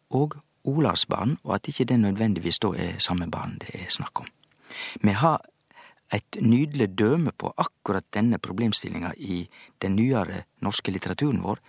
og 0.09 0.37
Olas 0.67 1.05
barn, 1.05 1.37
og 1.43 1.55
at 1.55 1.67
ikke 1.67 1.85
det 1.85 1.99
nødvendigvis 1.99 2.59
da 2.59 2.73
er 2.75 2.97
samme 2.99 3.29
barn 3.31 3.55
det 3.61 3.69
er 3.73 3.87
snakk 3.89 4.19
om. 4.19 4.27
Vi 5.01 5.13
har 5.15 5.41
eit 6.13 6.37
nydeleg 6.41 6.95
døme 6.99 7.31
på 7.31 7.51
akkurat 7.57 8.05
denne 8.13 8.39
problemstillinga 8.39 9.13
i 9.17 9.47
den 9.81 9.95
nyare 9.95 10.43
norske 10.63 10.91
litteraturen 10.91 11.41
vår. 11.43 11.59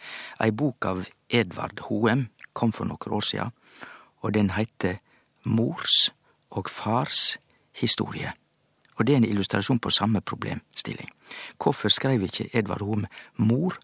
Ei 0.43 0.51
bok 0.51 0.87
av 0.87 1.07
Edvard 1.31 1.81
Hoem 1.89 2.29
kom 2.53 2.73
for 2.73 2.87
nokre 2.87 3.15
år 3.19 3.27
sia, 3.27 3.49
og 4.23 4.35
den 4.35 4.51
heiter 4.55 4.99
Mors 5.45 6.11
og 6.51 6.71
fars 6.71 7.39
historie. 7.73 8.33
Og 8.99 9.07
det 9.07 9.15
er 9.15 9.21
en 9.23 9.29
illustrasjon 9.29 9.79
på 9.79 9.91
samme 9.95 10.21
problemstilling. 10.21 11.11
Hvorfor 11.63 11.89
skreiv 11.89 12.27
ikkje 12.27 12.51
Edvard 12.53 12.83
Hoem 12.83 13.07
mor 13.37 13.79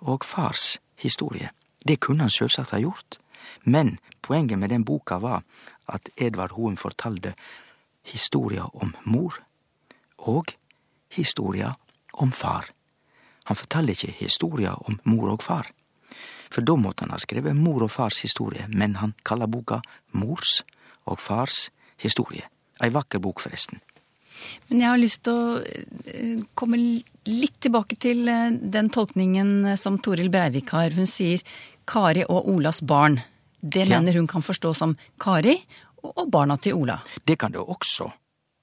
og 0.00 0.24
fars 0.24 0.78
historie? 0.96 1.50
Det 1.86 1.98
kunne 2.00 2.26
han 2.26 2.30
sjølvsagt 2.30 2.70
ha 2.70 2.78
gjort, 2.78 3.18
men 3.64 3.98
poenget 4.22 4.58
med 4.58 4.70
den 4.70 4.84
boka 4.84 5.18
var 5.18 5.42
at 5.88 6.08
Edvard 6.16 6.54
Hoem 6.56 6.76
fortalte 6.76 7.34
historia 8.06 8.66
om 8.74 8.94
mor 9.04 9.40
og 10.18 10.54
historia 11.10 11.72
om 12.12 12.32
far. 12.32 12.70
Han 13.44 13.56
forteller 13.56 13.96
ikke 13.96 14.14
historia 14.20 14.74
om 14.86 15.00
mor 15.04 15.32
og 15.32 15.42
far, 15.42 15.70
for 16.50 16.66
da 16.66 16.76
måtte 16.76 17.06
han 17.06 17.14
ha 17.14 17.20
skrevet 17.22 17.56
mor 17.56 17.84
og 17.86 17.92
fars 17.94 18.20
historie, 18.22 18.66
men 18.68 18.96
han 19.00 19.14
kaller 19.24 19.50
boka 19.50 19.80
Mors 20.12 20.60
og 21.06 21.20
fars 21.22 21.68
historie. 22.02 22.46
Ei 22.82 22.90
vakker 22.90 23.22
bok, 23.22 23.40
forresten. 23.40 23.80
Men 24.68 24.80
jeg 24.80 24.88
har 24.88 25.00
lyst 25.00 25.22
til 25.26 25.36
å 25.36 25.58
eh, 25.60 26.40
komme 26.56 26.78
litt 26.80 27.58
tilbake 27.60 27.98
til 28.00 28.28
eh, 28.30 28.54
den 28.76 28.88
tolkningen 28.92 29.76
som 29.78 29.98
Toril 30.02 30.30
Breivik 30.32 30.72
har. 30.74 30.94
Hun 30.96 31.08
sier 31.10 31.44
Kari 31.90 32.24
og 32.24 32.48
Olas 32.48 32.80
barn. 32.80 33.20
Det 33.60 33.84
Ja. 33.86 34.00
mener 34.00 34.12
hun 34.12 34.26
kan 34.26 34.42
forstås 34.42 34.78
som 34.78 34.96
Kari 35.18 35.56
og 36.02 36.30
barna 36.30 36.56
til 36.56 36.74
Ola. 36.74 36.98
Det 37.24 37.38
kan 37.38 37.52
det 37.52 37.60
også 37.60 38.10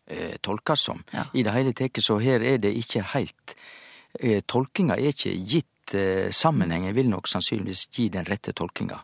eh, 0.07 0.37
tolkes 0.41 0.79
som. 0.79 1.03
Ja. 1.13 1.25
I 1.33 1.43
det 1.43 1.51
hele 1.53 1.73
tatt, 1.73 1.97
så 2.01 2.17
her 2.19 2.41
er 2.41 2.57
det 2.57 2.73
ikke 2.75 3.03
helt 3.13 3.55
eh, 4.19 4.41
Tolkinga 4.47 4.95
er 4.97 5.11
ikke 5.13 5.33
gitt 5.45 5.93
eh, 5.93 6.31
sammenheng. 6.31 6.85
Jeg 6.85 6.95
vil 6.95 7.09
nok 7.09 7.27
sannsynligvis 7.27 7.87
gi 7.91 8.09
den 8.09 8.25
rette 8.25 8.53
tolkinga. 8.53 9.03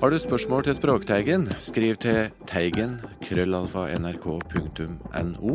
Har 0.00 0.10
du 0.10 0.18
spørsmål 0.18 0.64
til 0.64 0.74
Språkteigen, 0.74 1.46
skriv 1.60 1.96
til 1.96 2.30
teigen 2.46 3.00
krøllalfa 3.24 3.86
nrk.no. 3.98 5.54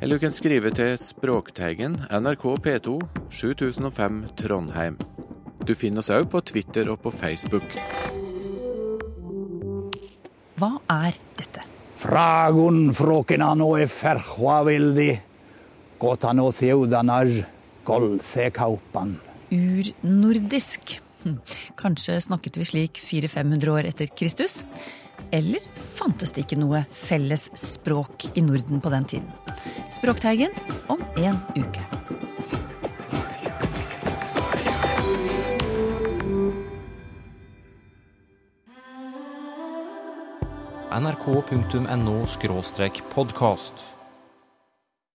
Eller 0.00 0.16
du 0.16 0.20
kan 0.20 0.32
skrive 0.32 0.70
til 0.70 0.98
Språkteigen, 0.98 1.96
NRK 2.10 2.44
P2, 2.62 3.00
7005 3.30 4.24
Trondheim. 4.36 4.98
Du 5.66 5.74
finner 5.74 5.98
oss 5.98 6.12
òg 6.14 6.28
på 6.30 6.38
Twitter 6.46 6.86
og 6.92 7.00
på 7.02 7.10
Facebook. 7.10 7.64
Hva 10.56 10.76
er 10.92 11.16
dette? 11.36 11.64
Fragun 11.98 12.92
frokinano 12.94 13.72
e 13.80 13.88
ferhua 13.90 14.60
vildi, 14.68 15.08
gotano 15.98 16.52
theudanar, 16.54 17.32
golse 17.84 18.46
kaupan. 18.54 19.16
Urnordisk. 19.50 21.00
Hm. 21.24 21.40
Kanskje 21.74 22.20
snakket 22.22 22.60
vi 22.60 22.68
slik 22.70 23.02
400-500 23.02 23.74
år 23.74 23.90
etter 23.90 24.12
Kristus? 24.14 24.60
Eller 25.34 25.64
fantes 25.74 26.30
det 26.36 26.46
ikke 26.46 26.60
noe 26.60 26.84
felles 26.94 27.48
språk 27.58 28.28
i 28.36 28.44
Norden 28.46 28.84
på 28.84 28.92
den 28.94 29.10
tiden? 29.16 29.56
Språkteigen 29.90 30.54
om 30.92 31.02
en 31.18 31.42
uke. 31.58 32.35
nrk.no 41.00 42.26
podkast. 43.02 43.95